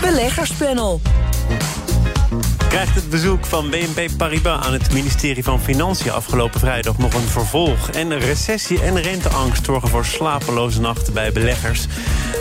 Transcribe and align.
Beleggerspanel. 0.00 1.00
Krijgt 2.68 2.94
het 2.94 3.10
bezoek 3.10 3.46
van 3.46 3.70
BNP 3.70 4.16
Paribas 4.16 4.64
aan 4.64 4.72
het 4.72 4.92
ministerie 4.92 5.44
van 5.44 5.60
Financiën 5.60 6.12
afgelopen 6.12 6.60
vrijdag 6.60 6.98
nog 6.98 7.14
een 7.14 7.28
vervolg? 7.28 7.90
En 7.90 8.18
recessie 8.18 8.82
en 8.82 9.02
renteangst 9.02 9.64
zorgen 9.64 9.88
voor 9.88 10.04
slapeloze 10.04 10.80
nachten 10.80 11.12
bij 11.12 11.32
beleggers. 11.32 11.86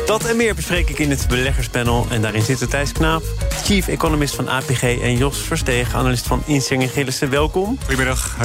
Dat 0.05 0.25
en 0.25 0.37
meer 0.37 0.55
bespreek 0.55 0.89
ik 0.89 0.99
in 0.99 1.09
het 1.09 1.27
beleggerspanel. 1.27 2.05
En 2.09 2.21
daarin 2.21 2.41
zitten 2.41 2.69
Thijs 2.69 2.91
Knaap, 2.91 3.23
chief 3.63 3.87
economist 3.87 4.35
van 4.35 4.49
APG... 4.49 4.83
en 4.83 5.17
Jos 5.17 5.37
Versteeg, 5.37 5.95
analist 5.95 6.27
van 6.27 6.43
Instellingen 6.45 6.89
Gillissen. 6.89 7.29
Welkom. 7.29 7.77
Goedemiddag. 7.79 8.37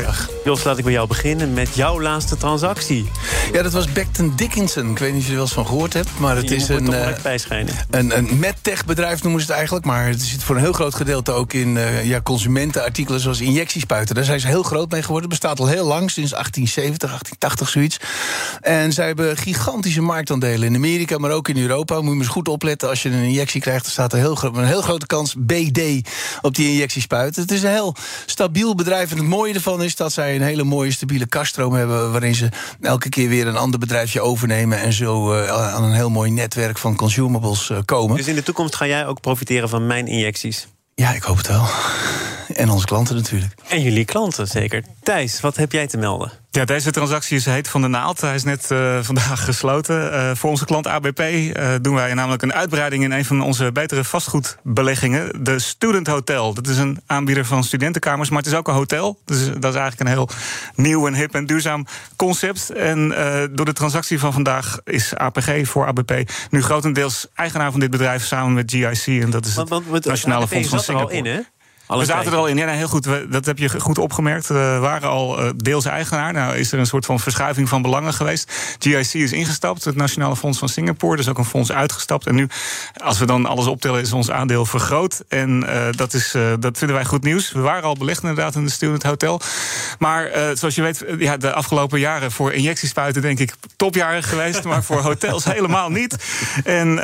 Jos, 0.44 0.64
laat 0.64 0.78
ik 0.78 0.84
bij 0.84 0.92
jou 0.92 1.08
beginnen 1.08 1.52
met 1.52 1.74
jouw 1.74 2.00
laatste 2.00 2.36
transactie. 2.36 3.10
Ja, 3.52 3.62
dat 3.62 3.72
was 3.72 3.92
Becton 3.92 4.32
Dickinson. 4.36 4.90
Ik 4.90 4.98
weet 4.98 5.12
niet 5.12 5.20
of 5.20 5.24
je 5.24 5.30
er 5.30 5.36
wel 5.36 5.44
eens 5.44 5.54
van 5.54 5.66
gehoord 5.66 5.92
hebt. 5.92 6.08
Maar 6.18 6.36
het 6.36 6.48
Je 6.48 6.54
is 6.54 6.68
een, 6.68 6.92
eh, 6.92 7.04
wel 7.04 7.14
bijschijnen. 7.22 7.74
een, 7.90 8.16
een 8.18 8.38
medtech-bedrijf 8.38 9.22
noemen 9.22 9.40
ze 9.40 9.46
het 9.46 9.56
eigenlijk. 9.56 9.86
Maar 9.86 10.06
het 10.06 10.22
zit 10.22 10.42
voor 10.42 10.56
een 10.56 10.62
heel 10.62 10.72
groot 10.72 10.94
gedeelte 10.94 11.32
ook 11.32 11.52
in 11.52 11.76
eh, 11.76 12.04
ja, 12.04 12.20
consumentenartikelen... 12.20 13.20
zoals 13.20 13.40
injectiespuiten. 13.40 14.14
Daar 14.14 14.24
zijn 14.24 14.40
ze 14.40 14.46
heel 14.46 14.62
groot 14.62 14.90
mee 14.90 15.02
geworden. 15.02 15.30
Het 15.30 15.40
bestaat 15.40 15.60
al 15.60 15.66
heel 15.66 15.86
lang, 15.86 16.10
sinds 16.10 16.30
1870, 16.30 17.08
1880 17.08 17.68
zoiets. 17.68 17.96
En 18.60 18.92
zij 18.92 19.06
hebben 19.06 19.36
gigantische 19.36 20.00
marktaandelen 20.00 20.68
in 20.68 20.74
Amerika... 20.74 21.18
maar 21.18 21.30
ook 21.30 21.48
in 21.48 21.58
Europa. 21.58 21.94
Moet 21.94 22.04
je 22.04 22.10
maar 22.10 22.18
eens 22.18 22.28
goed 22.28 22.48
opletten. 22.48 22.88
Als 22.88 23.02
je 23.02 23.08
een 23.08 23.22
injectie 23.22 23.60
krijgt, 23.60 23.82
dan 23.82 23.92
staat 23.92 24.12
er 24.12 24.18
heel 24.18 24.38
een 24.42 24.64
heel 24.64 24.82
grote 25.06 25.34
kans... 25.34 25.34
BD 25.38 26.08
op 26.42 26.54
die 26.54 26.68
injectiespuit. 26.68 27.36
Het 27.36 27.50
is 27.50 27.62
een 27.62 27.70
heel 27.70 27.94
stabiel 28.26 28.74
bedrijf. 28.74 29.10
En 29.10 29.16
het 29.16 29.26
mooie 29.26 29.54
ervan 29.54 29.82
is 29.82 29.96
dat 29.96 30.12
zij 30.12 30.34
een 30.34 30.42
hele 30.42 30.64
mooie 30.64 30.90
stabiele 30.90 31.26
kaststroom 31.26 31.74
hebben... 31.74 32.10
waarin 32.10 32.34
ze 32.34 32.48
elke 32.80 33.08
keer 33.08 33.28
weer 33.28 33.46
een 33.46 33.56
ander 33.56 33.80
bedrijfje 33.80 34.20
overnemen... 34.20 34.78
en 34.78 34.92
zo 34.92 35.32
eh, 35.32 35.74
aan 35.74 35.84
een 35.84 35.92
heel 35.92 36.10
mooi 36.10 36.30
netwerk 36.30 36.78
van 36.78 36.96
consumables 36.96 37.70
eh, 37.70 37.78
komen. 37.84 38.16
Dus 38.16 38.28
in 38.28 38.34
de 38.34 38.42
toekomst 38.42 38.74
ga 38.76 38.86
jij 38.86 39.06
ook 39.06 39.20
profiteren 39.20 39.68
van 39.68 39.86
mijn 39.86 40.06
injecties? 40.06 40.66
Ja, 40.94 41.12
ik 41.12 41.22
hoop 41.22 41.36
het 41.36 41.48
wel. 41.48 41.66
En 42.54 42.70
onze 42.70 42.86
klanten 42.86 43.14
natuurlijk. 43.16 43.54
En 43.68 43.82
jullie 43.82 44.04
klanten 44.04 44.46
zeker. 44.46 44.82
Thijs, 45.02 45.40
wat 45.40 45.56
heb 45.56 45.72
jij 45.72 45.86
te 45.86 45.96
melden? 45.96 46.32
Ja, 46.56 46.64
deze 46.64 46.90
transactie 46.90 47.36
is 47.36 47.44
heet 47.44 47.68
van 47.68 47.80
de 47.80 47.88
naald. 47.88 48.20
Hij 48.20 48.34
is 48.34 48.44
net 48.44 48.70
eh, 48.70 48.98
vandaag 49.02 49.44
gesloten. 49.44 50.12
Eh, 50.12 50.30
voor 50.34 50.50
onze 50.50 50.64
klant 50.64 50.86
ABP 50.86 51.20
eh, 51.20 51.68
doen 51.80 51.94
wij 51.94 52.14
namelijk 52.14 52.42
een 52.42 52.52
uitbreiding 52.52 53.04
in 53.04 53.12
een 53.12 53.24
van 53.24 53.42
onze 53.42 53.72
betere 53.72 54.04
vastgoedbeleggingen. 54.04 55.44
De 55.44 55.58
Student 55.58 56.06
Hotel. 56.06 56.54
Dat 56.54 56.66
is 56.66 56.78
een 56.78 57.00
aanbieder 57.06 57.44
van 57.44 57.64
studentenkamers, 57.64 58.28
maar 58.28 58.38
het 58.38 58.46
is 58.46 58.54
ook 58.54 58.68
een 58.68 58.74
hotel. 58.74 59.18
Dus 59.24 59.38
dat 59.38 59.74
is 59.74 59.80
eigenlijk 59.80 60.00
een 60.00 60.06
heel 60.06 60.28
nieuw 60.74 61.06
en 61.06 61.14
hip 61.14 61.34
en 61.34 61.46
duurzaam 61.46 61.86
concept. 62.16 62.70
En 62.70 63.08
door 63.52 63.64
de 63.64 63.72
transactie 63.72 64.18
van 64.18 64.32
vandaag 64.32 64.78
is 64.84 65.14
APG 65.14 65.50
voor 65.62 65.86
ABP 65.86 66.30
nu 66.50 66.62
grotendeels 66.62 67.26
eigenaar 67.34 67.70
van 67.70 67.80
dit 67.80 67.90
bedrijf 67.90 68.24
samen 68.24 68.54
met 68.54 68.70
GIC. 68.70 69.22
En 69.22 69.30
dat 69.30 69.44
is 69.44 69.56
het 69.56 69.56
Want, 69.56 69.68
want, 69.68 69.86
want 69.86 70.04
Nationale 70.04 70.42
ABP 70.42 70.52
Fonds 70.52 70.68
van 70.68 70.80
Singapore. 70.80 71.16
in, 71.16 71.46
We 71.86 72.04
zaten 72.04 72.32
er 72.32 72.38
al 72.38 72.46
in. 72.46 72.56
Ja, 72.56 72.66
nee, 72.66 72.76
heel 72.76 72.88
goed. 72.88 73.04
We- 73.04 73.26
dat 73.30 73.44
heb 73.46 73.58
je 73.58 73.80
goed 73.80 73.98
opgemerkt. 73.98 74.46
We 74.48 74.78
waren 74.80 75.08
al 75.08 75.38
eh, 75.40 75.50
deels 75.56 75.84
eigenaar. 75.84 76.32
Nou 76.32 76.56
is 76.56 76.72
er 76.72 76.78
een 76.78 76.86
soort 76.86 77.04
van 77.06 77.20
verschuiving 77.20 77.68
van 77.68 77.82
belangen 77.82 78.14
geweest. 78.14 78.52
GIC 78.78 79.12
is 79.14 79.32
ingestapt, 79.32 79.84
het 79.84 79.96
Nationale 79.96 80.36
Fonds 80.36 80.58
van 80.58 80.68
Singapore. 80.68 81.18
Is 81.18 81.28
ook 81.28 81.38
een 81.38 81.44
fonds 81.44 81.72
uitgestapt. 81.72 82.26
En 82.26 82.34
nu, 82.34 82.48
als 83.02 83.18
we 83.18 83.26
dan 83.26 83.46
alles 83.46 83.66
optellen, 83.66 84.00
is 84.00 84.12
ons 84.12 84.30
aandeel 84.30 84.66
vergroot. 84.66 85.22
En 85.28 85.68
eh, 85.68 85.82
dat, 85.90 86.14
is, 86.14 86.34
eh, 86.34 86.42
dat 86.60 86.78
vinden 86.78 86.96
wij 86.96 87.04
goed 87.04 87.22
nieuws. 87.22 87.52
We 87.52 87.60
waren 87.60 87.82
al 87.82 87.96
belegd 87.96 88.20
inderdaad 88.22 88.54
in 88.54 88.64
de 88.64 88.70
Student 88.70 89.02
Hotel. 89.02 89.40
Maar 89.98 90.30
zoals 90.54 90.74
je 90.74 90.82
weet, 90.82 91.04
ja, 91.18 91.36
de 91.36 91.52
afgelopen 91.52 91.98
jaren 92.00 92.32
voor 92.32 92.52
injectiespuiten 92.52 93.22
denk 93.22 93.38
ik 93.38 93.54
topjaren 93.76 94.22
geweest. 94.22 94.64
maar 94.64 94.84
voor 94.84 95.00
hotels 95.00 95.44
helemaal 95.54 95.90
niet. 95.90 96.16
En 96.64 96.94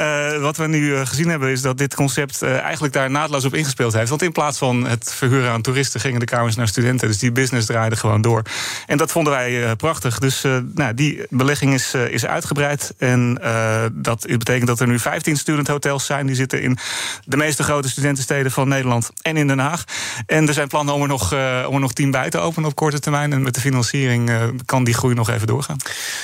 wat 0.41 0.57
we 0.57 0.67
nu 0.67 1.07
gezien 1.07 1.29
hebben 1.29 1.49
is 1.51 1.63
dat 1.63 1.79
dit 1.79 1.95
concept 1.95 2.43
eigenlijk 2.43 2.93
daar 2.93 3.11
naadloos 3.11 3.45
op 3.45 3.55
ingespeeld 3.55 3.93
heeft. 3.93 4.09
Want 4.09 4.23
in 4.23 4.33
plaats 4.33 4.59
van 4.59 4.72
het 4.81 5.13
verhuren 5.15 5.51
aan 5.51 5.63
toeristen 5.63 6.01
gingen 6.01 6.21
de 6.21 6.27
kamers 6.27 6.57
naar 6.57 6.69
studenten. 6.69 7.09
Dus 7.09 7.19
die 7.19 7.33
business 7.33 7.67
draaide 7.67 7.97
gewoon 7.97 8.23
door. 8.23 8.43
En 8.87 8.97
dat 8.97 9.11
vonden 9.11 9.33
wij 9.33 9.65
eh, 9.65 9.71
prachtig. 9.77 10.19
Dus 10.19 10.45
eh, 10.45 10.57
nou, 10.75 10.95
die 10.95 11.23
belegging 11.29 11.75
is, 11.75 11.95
eh, 11.95 12.09
is 12.09 12.27
uitgebreid. 12.27 12.95
En 12.99 13.41
dat 13.93 14.27
betekent 14.27 14.67
dat 14.67 14.81
er 14.81 14.87
nu 14.87 14.99
15 14.99 15.37
student 15.37 15.69
hotels 15.69 16.07
zijn. 16.07 16.27
Die 16.27 16.35
zitten 16.35 16.63
in 16.63 16.79
de 17.25 17.37
meeste 17.37 17.63
grote 17.63 17.89
studentensteden 17.89 18.53
van 18.53 18.69
Nederland 18.69 19.11
en 19.23 19.37
in 19.37 19.47
Den 19.47 19.59
Haag. 19.59 19.85
En 20.27 20.49
er 20.49 20.55
zijn 20.55 20.69
plannen 20.69 20.95
om 20.95 21.03
er 21.03 21.09
nog, 21.09 21.33
om 21.67 21.75
er 21.75 21.81
nog 21.81 21.93
10 21.93 22.11
bij 22.11 22.31
te 22.31 22.39
openen 22.39 22.69
op 22.69 22.75
korte 22.75 22.99
termijn. 22.99 23.33
En 23.33 23.43
met 23.43 23.55
de 23.55 23.61
financiering 23.61 24.31
kan 24.65 24.85
die 24.85 24.95
groei 24.95 25.15
nog 25.15 25.31
even 25.31 25.47
doorgaan. 25.47 25.77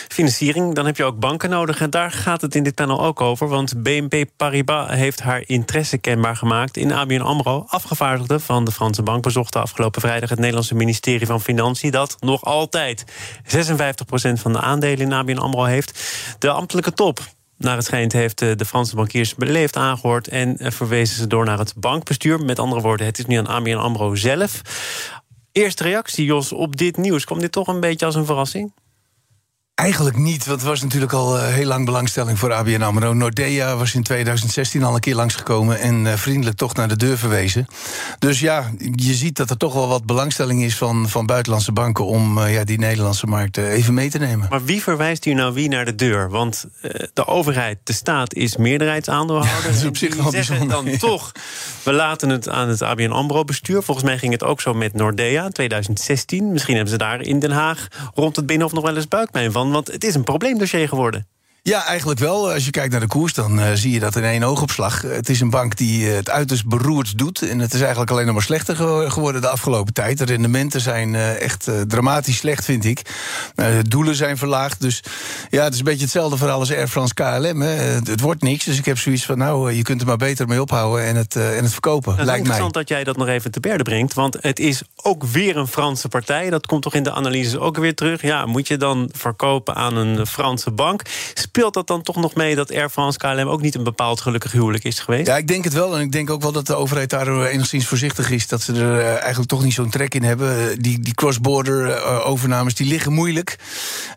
Financiering, 0.08 0.74
dan 0.74 0.86
heb 0.86 0.96
je 0.96 1.04
ook 1.04 1.18
banken 1.18 1.50
nodig. 1.50 1.80
En 1.80 1.90
daar 1.90 2.10
gaat 2.10 2.40
het 2.40 2.54
in 2.54 2.62
dit 2.62 2.74
panel 2.74 3.04
ook 3.04 3.20
over. 3.20 3.48
Want 3.48 3.82
BNP 3.82 4.24
Paribas 4.36 4.90
heeft 4.90 5.20
haar 5.20 5.42
interesse 5.46 5.98
kenbaar 5.98 6.36
gemaakt 6.36 6.76
in 6.76 6.92
ABN 6.92 7.20
AMRO. 7.20 7.66
Van 8.40 8.64
de 8.64 8.72
Franse 8.72 9.02
bank 9.02 9.22
bezochten 9.22 9.60
afgelopen 9.60 10.00
vrijdag... 10.00 10.28
het 10.28 10.38
Nederlandse 10.38 10.74
ministerie 10.74 11.26
van 11.26 11.40
Financiën... 11.40 11.90
dat 11.90 12.16
nog 12.20 12.44
altijd 12.44 13.04
56% 13.06 14.32
van 14.32 14.52
de 14.52 14.60
aandelen 14.60 15.06
in 15.06 15.12
ABN 15.12 15.36
AMRO 15.36 15.64
heeft. 15.64 16.00
De 16.38 16.50
ambtelijke 16.50 16.92
top 16.92 17.20
naar 17.56 17.76
het 17.76 17.84
schijnt 17.84 18.12
heeft 18.12 18.42
eh, 18.42 18.56
de 18.56 18.64
Franse 18.64 18.96
bankiers 18.96 19.34
beleefd 19.34 19.76
aangehoord... 19.76 20.28
en 20.28 20.56
eh, 20.56 20.70
verwezen 20.70 21.16
ze 21.16 21.26
door 21.26 21.44
naar 21.44 21.58
het 21.58 21.74
bankbestuur. 21.76 22.40
Met 22.40 22.58
andere 22.58 22.80
woorden, 22.80 23.06
het 23.06 23.18
is 23.18 23.26
nu 23.26 23.36
aan 23.36 23.46
ABN 23.46 23.74
AMRO 23.74 24.14
zelf. 24.14 24.62
Eerste 25.52 25.82
reactie, 25.82 26.24
Jos, 26.24 26.52
op 26.52 26.76
dit 26.76 26.96
nieuws. 26.96 27.24
Kwam 27.24 27.40
dit 27.40 27.52
toch 27.52 27.66
een 27.66 27.80
beetje 27.80 28.06
als 28.06 28.14
een 28.14 28.26
verrassing? 28.26 28.72
Eigenlijk 29.78 30.16
niet, 30.16 30.46
want 30.46 30.60
het 30.60 30.68
was 30.68 30.82
natuurlijk 30.82 31.12
al 31.12 31.38
eh, 31.38 31.46
heel 31.46 31.66
lang 31.66 31.84
belangstelling 31.84 32.38
voor 32.38 32.52
ABN 32.52 32.82
AMRO. 32.82 33.12
Nordea 33.12 33.76
was 33.76 33.94
in 33.94 34.02
2016 34.02 34.82
al 34.82 34.94
een 34.94 35.00
keer 35.00 35.14
langsgekomen... 35.14 35.80
en 35.80 36.06
eh, 36.06 36.16
vriendelijk 36.16 36.56
toch 36.56 36.74
naar 36.74 36.88
de 36.88 36.96
deur 36.96 37.18
verwezen. 37.18 37.66
Dus 38.18 38.40
ja, 38.40 38.70
je 38.94 39.14
ziet 39.14 39.36
dat 39.36 39.50
er 39.50 39.56
toch 39.56 39.74
wel 39.74 39.88
wat 39.88 40.06
belangstelling 40.06 40.62
is 40.62 40.76
van, 40.76 41.08
van 41.08 41.26
buitenlandse 41.26 41.72
banken... 41.72 42.06
om 42.06 42.38
eh, 42.38 42.54
ja, 42.54 42.64
die 42.64 42.78
Nederlandse 42.78 43.26
markt 43.26 43.56
even 43.56 43.94
mee 43.94 44.10
te 44.10 44.18
nemen. 44.18 44.46
Maar 44.50 44.64
wie 44.64 44.82
verwijst 44.82 45.24
hier 45.24 45.34
nou 45.34 45.54
wie 45.54 45.68
naar 45.68 45.84
de 45.84 45.94
deur? 45.94 46.30
Want 46.30 46.64
de 47.12 47.26
overheid, 47.26 47.78
de 47.84 47.92
staat, 47.92 48.34
is 48.34 48.56
meerderheidsaandeelhouder. 48.56 49.62
dat 49.70 49.80
is 49.80 49.86
op 49.86 49.96
zich 49.96 50.14
wel 50.14 50.30
zeggen 50.30 50.56
bijzonder, 50.56 50.84
dan 50.84 50.92
ja. 50.92 50.98
toch, 50.98 51.32
we 51.82 51.92
laten 51.92 52.28
het 52.28 52.48
aan 52.48 52.68
het 52.68 52.82
ABN 52.82 53.10
AMRO-bestuur. 53.10 53.82
Volgens 53.82 54.06
mij 54.06 54.18
ging 54.18 54.32
het 54.32 54.44
ook 54.44 54.60
zo 54.60 54.74
met 54.74 54.94
Nordea 54.94 55.44
in 55.44 55.52
2016. 55.52 56.52
Misschien 56.52 56.74
hebben 56.74 56.92
ze 56.92 56.98
daar 56.98 57.20
in 57.20 57.38
Den 57.38 57.50
Haag 57.50 57.88
rond 58.14 58.36
het 58.36 58.46
Binnenhof 58.46 58.74
nog 58.74 58.84
wel 58.84 58.96
eens 58.96 59.08
buikpijn 59.08 59.52
van. 59.52 59.66
Want 59.72 59.92
het 59.92 60.04
is 60.04 60.14
een 60.14 60.24
probleemdossier 60.24 60.88
geworden. 60.88 61.26
Ja, 61.68 61.84
eigenlijk 61.86 62.20
wel. 62.20 62.52
Als 62.52 62.64
je 62.64 62.70
kijkt 62.70 62.90
naar 62.90 63.00
de 63.00 63.06
koers, 63.06 63.34
dan 63.34 63.60
eh, 63.60 63.72
zie 63.74 63.92
je 63.92 64.00
dat 64.00 64.16
in 64.16 64.24
één 64.24 64.42
oogopslag. 64.42 65.02
Het 65.02 65.28
is 65.28 65.40
een 65.40 65.50
bank 65.50 65.76
die 65.76 66.08
eh, 66.10 66.16
het 66.16 66.30
uiterst 66.30 66.66
beroerd 66.66 67.18
doet. 67.18 67.42
En 67.42 67.58
het 67.58 67.74
is 67.74 67.80
eigenlijk 67.80 68.10
alleen 68.10 68.24
nog 68.24 68.34
maar 68.34 68.42
slechter 68.42 68.76
ge- 68.76 69.04
geworden 69.08 69.40
de 69.40 69.48
afgelopen 69.48 69.92
tijd. 69.94 70.18
De 70.18 70.24
rendementen 70.24 70.80
zijn 70.80 71.14
eh, 71.14 71.40
echt 71.40 71.70
dramatisch 71.86 72.36
slecht, 72.36 72.64
vind 72.64 72.84
ik. 72.84 73.02
De 73.54 73.82
doelen 73.88 74.14
zijn 74.14 74.36
verlaagd. 74.36 74.80
Dus 74.80 75.02
ja, 75.50 75.64
het 75.64 75.72
is 75.72 75.78
een 75.78 75.84
beetje 75.84 76.02
hetzelfde 76.02 76.36
verhaal 76.36 76.58
als 76.58 76.72
Air 76.72 76.88
France 76.88 77.14
KLM. 77.14 77.60
Hè. 77.60 77.68
Het, 77.68 78.06
het 78.06 78.20
wordt 78.20 78.42
niks. 78.42 78.64
Dus 78.64 78.78
ik 78.78 78.84
heb 78.84 78.98
zoiets 78.98 79.24
van, 79.24 79.38
nou, 79.38 79.72
je 79.72 79.82
kunt 79.82 80.00
er 80.00 80.06
maar 80.06 80.16
beter 80.16 80.46
mee 80.48 80.60
ophouden 80.60 81.06
en 81.06 81.16
het, 81.16 81.36
en 81.36 81.62
het 81.62 81.72
verkopen. 81.72 82.10
Het 82.10 82.20
is 82.20 82.26
lijkt 82.26 82.42
mij. 82.46 82.56
interessant 82.56 82.74
dat 82.74 82.88
jij 82.88 83.04
dat 83.04 83.16
nog 83.16 83.28
even 83.28 83.50
te 83.50 83.60
berde 83.60 83.82
brengt. 83.84 84.14
Want 84.14 84.36
het 84.40 84.58
is 84.58 84.82
ook 84.96 85.24
weer 85.24 85.56
een 85.56 85.66
Franse 85.68 86.08
partij. 86.08 86.50
Dat 86.50 86.66
komt 86.66 86.82
toch 86.82 86.94
in 86.94 87.02
de 87.02 87.12
analyses 87.12 87.56
ook 87.56 87.76
weer 87.76 87.94
terug. 87.94 88.22
Ja, 88.22 88.46
moet 88.46 88.68
je 88.68 88.76
dan 88.76 89.08
verkopen 89.12 89.74
aan 89.74 89.96
een 89.96 90.26
Franse 90.26 90.70
bank? 90.70 91.02
Speelt 91.58 91.74
dat 91.74 91.86
dan 91.86 92.02
toch 92.02 92.16
nog 92.16 92.34
mee 92.34 92.54
dat 92.54 92.72
Air 92.72 92.90
France 92.90 93.18
KLM 93.18 93.48
ook 93.48 93.60
niet 93.60 93.74
een 93.74 93.84
bepaald 93.84 94.20
gelukkig 94.20 94.52
huwelijk 94.52 94.84
is 94.84 94.98
geweest? 94.98 95.26
Ja, 95.26 95.36
ik 95.36 95.48
denk 95.48 95.64
het 95.64 95.72
wel. 95.72 95.96
En 95.96 96.00
ik 96.00 96.12
denk 96.12 96.30
ook 96.30 96.42
wel 96.42 96.52
dat 96.52 96.66
de 96.66 96.74
overheid 96.74 97.10
daar 97.10 97.26
eh, 97.26 97.52
enigszins 97.52 97.86
voorzichtig 97.86 98.30
is. 98.30 98.46
Dat 98.46 98.62
ze 98.62 98.72
er 98.72 98.98
eh, 98.98 99.10
eigenlijk 99.10 99.48
toch 99.48 99.64
niet 99.64 99.72
zo'n 99.72 99.90
trek 99.90 100.14
in 100.14 100.22
hebben. 100.22 100.70
Eh, 100.70 100.76
Die, 100.78 101.00
die 101.00 101.14
cross-border 101.14 102.04
overnames 102.24 102.74
die 102.74 102.86
liggen 102.86 103.12
moeilijk. 103.12 103.58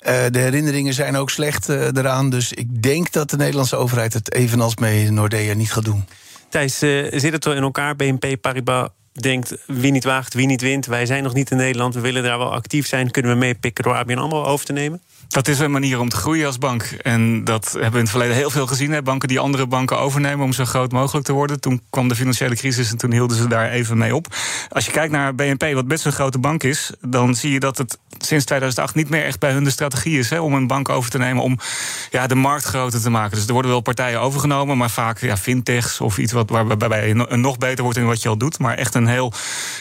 De 0.02 0.40
herinneringen 0.40 0.94
zijn 0.94 1.18
ook 1.18 1.30
slecht 1.30 1.70
eraan. 1.70 2.30
Dus 2.30 2.54
ik 2.54 2.84
denk 2.84 3.12
dat 3.12 3.30
de 3.30 3.38
Nederlandse 3.38 3.76
overheid 3.76 4.14
het 4.14 4.34
evenals 4.34 4.76
met 4.76 5.12
Nordea 5.12 5.54
niet 5.54 5.72
gaat 5.72 5.86
doen. 5.86 6.06
Thijs, 6.50 6.78
zit 6.78 7.32
het 7.32 7.46
wel 7.46 7.54
in 7.54 7.64
elkaar? 7.64 7.96
BNP 7.96 8.42
Paribas 8.42 8.88
denkt 9.12 9.58
wie 9.68 9.92
niet 9.92 10.04
waagt, 10.04 10.34
wie 10.34 10.48
niet 10.48 10.62
wint. 10.62 10.86
Wij 10.86 11.06
zijn 11.06 11.24
nog 11.24 11.34
niet 11.34 11.52
in 11.52 11.58
Nederland, 11.58 11.94
we 11.94 12.00
willen 12.00 12.24
daar 12.24 12.38
wel 12.38 12.54
actief 12.54 12.88
zijn. 12.88 13.12
Kunnen 13.12 13.32
we 13.32 13.38
meepikken 13.38 13.84
door 13.84 13.96
ABN 13.96 14.18
AMRO 14.18 14.44
over 14.44 14.66
te 14.66 14.74
nemen? 14.74 15.02
Dat 15.32 15.48
is 15.48 15.60
een 15.60 15.72
manier 15.72 16.00
om 16.00 16.10
te 16.10 16.16
groeien 16.16 16.46
als 16.46 16.58
bank. 16.58 16.84
En 16.84 17.44
dat 17.44 17.72
hebben 17.72 17.92
we 17.92 17.98
in 17.98 18.04
het 18.04 18.10
verleden 18.10 18.36
heel 18.36 18.50
veel 18.50 18.68
gezien. 18.68 18.92
Hè? 18.92 19.02
Banken 19.02 19.28
die 19.28 19.40
andere 19.40 19.68
banken 19.68 20.00
overnemen 20.00 20.46
om 20.46 20.54
zo 20.54 20.66
groot 20.66 20.92
mogelijk 20.92 21.26
te 21.26 21.34
worden. 21.34 21.60
Toen 21.60 21.82
kwam 21.90 22.08
de 22.08 22.16
financiële 22.16 22.56
crisis 22.56 22.92
en 22.92 22.98
toen 22.98 23.12
hielden 23.12 23.38
ze 23.38 23.48
daar 23.48 23.70
even 23.70 23.98
mee 23.98 24.16
op. 24.16 24.36
Als 24.70 24.86
je 24.86 24.92
kijkt 24.92 25.12
naar 25.12 25.36
BNP, 25.36 25.74
wat 25.74 25.88
best 25.88 26.06
een 26.06 26.12
grote 26.12 26.40
bank 26.40 26.64
is... 26.64 26.92
dan 27.02 27.36
zie 27.36 27.52
je 27.52 27.60
dat 27.60 27.78
het 27.78 27.98
sinds 28.18 28.46
2008 28.46 28.96
niet 28.96 29.10
meer 29.10 29.24
echt 29.24 29.40
bij 29.40 29.52
hun 29.52 29.64
de 29.64 29.70
strategie 29.70 30.20
is... 30.20 30.30
Hè, 30.30 30.40
om 30.40 30.54
een 30.54 30.68
bank 30.68 30.90
over 30.90 31.12
te 31.12 31.18
nemen 31.18 31.44
om 31.44 31.60
ja, 32.10 32.28
de 32.28 32.36
markt 32.36 32.64
groter 32.64 33.02
te 33.02 33.10
maken. 33.10 33.38
Dus 33.38 33.48
er 33.48 33.54
worden 33.54 33.72
wel 33.72 33.82
partijen 33.82 34.22
overgenomen, 34.22 34.78
maar 34.78 34.90
vaak 34.90 35.20
ja, 35.20 35.38
fintechs... 35.38 36.02
of 36.02 36.18
iets 36.18 36.32
wat, 36.32 36.50
waarbij 36.50 37.08
je 37.08 37.14
nog 37.36 37.58
beter 37.58 37.84
wordt 37.84 38.00
in 38.00 38.06
wat 38.06 38.22
je 38.22 38.30
al 38.30 38.38
doet. 38.38 38.60
Maar 38.60 38.76
echt 38.76 38.96
een 38.96 39.01
heel 39.08 39.34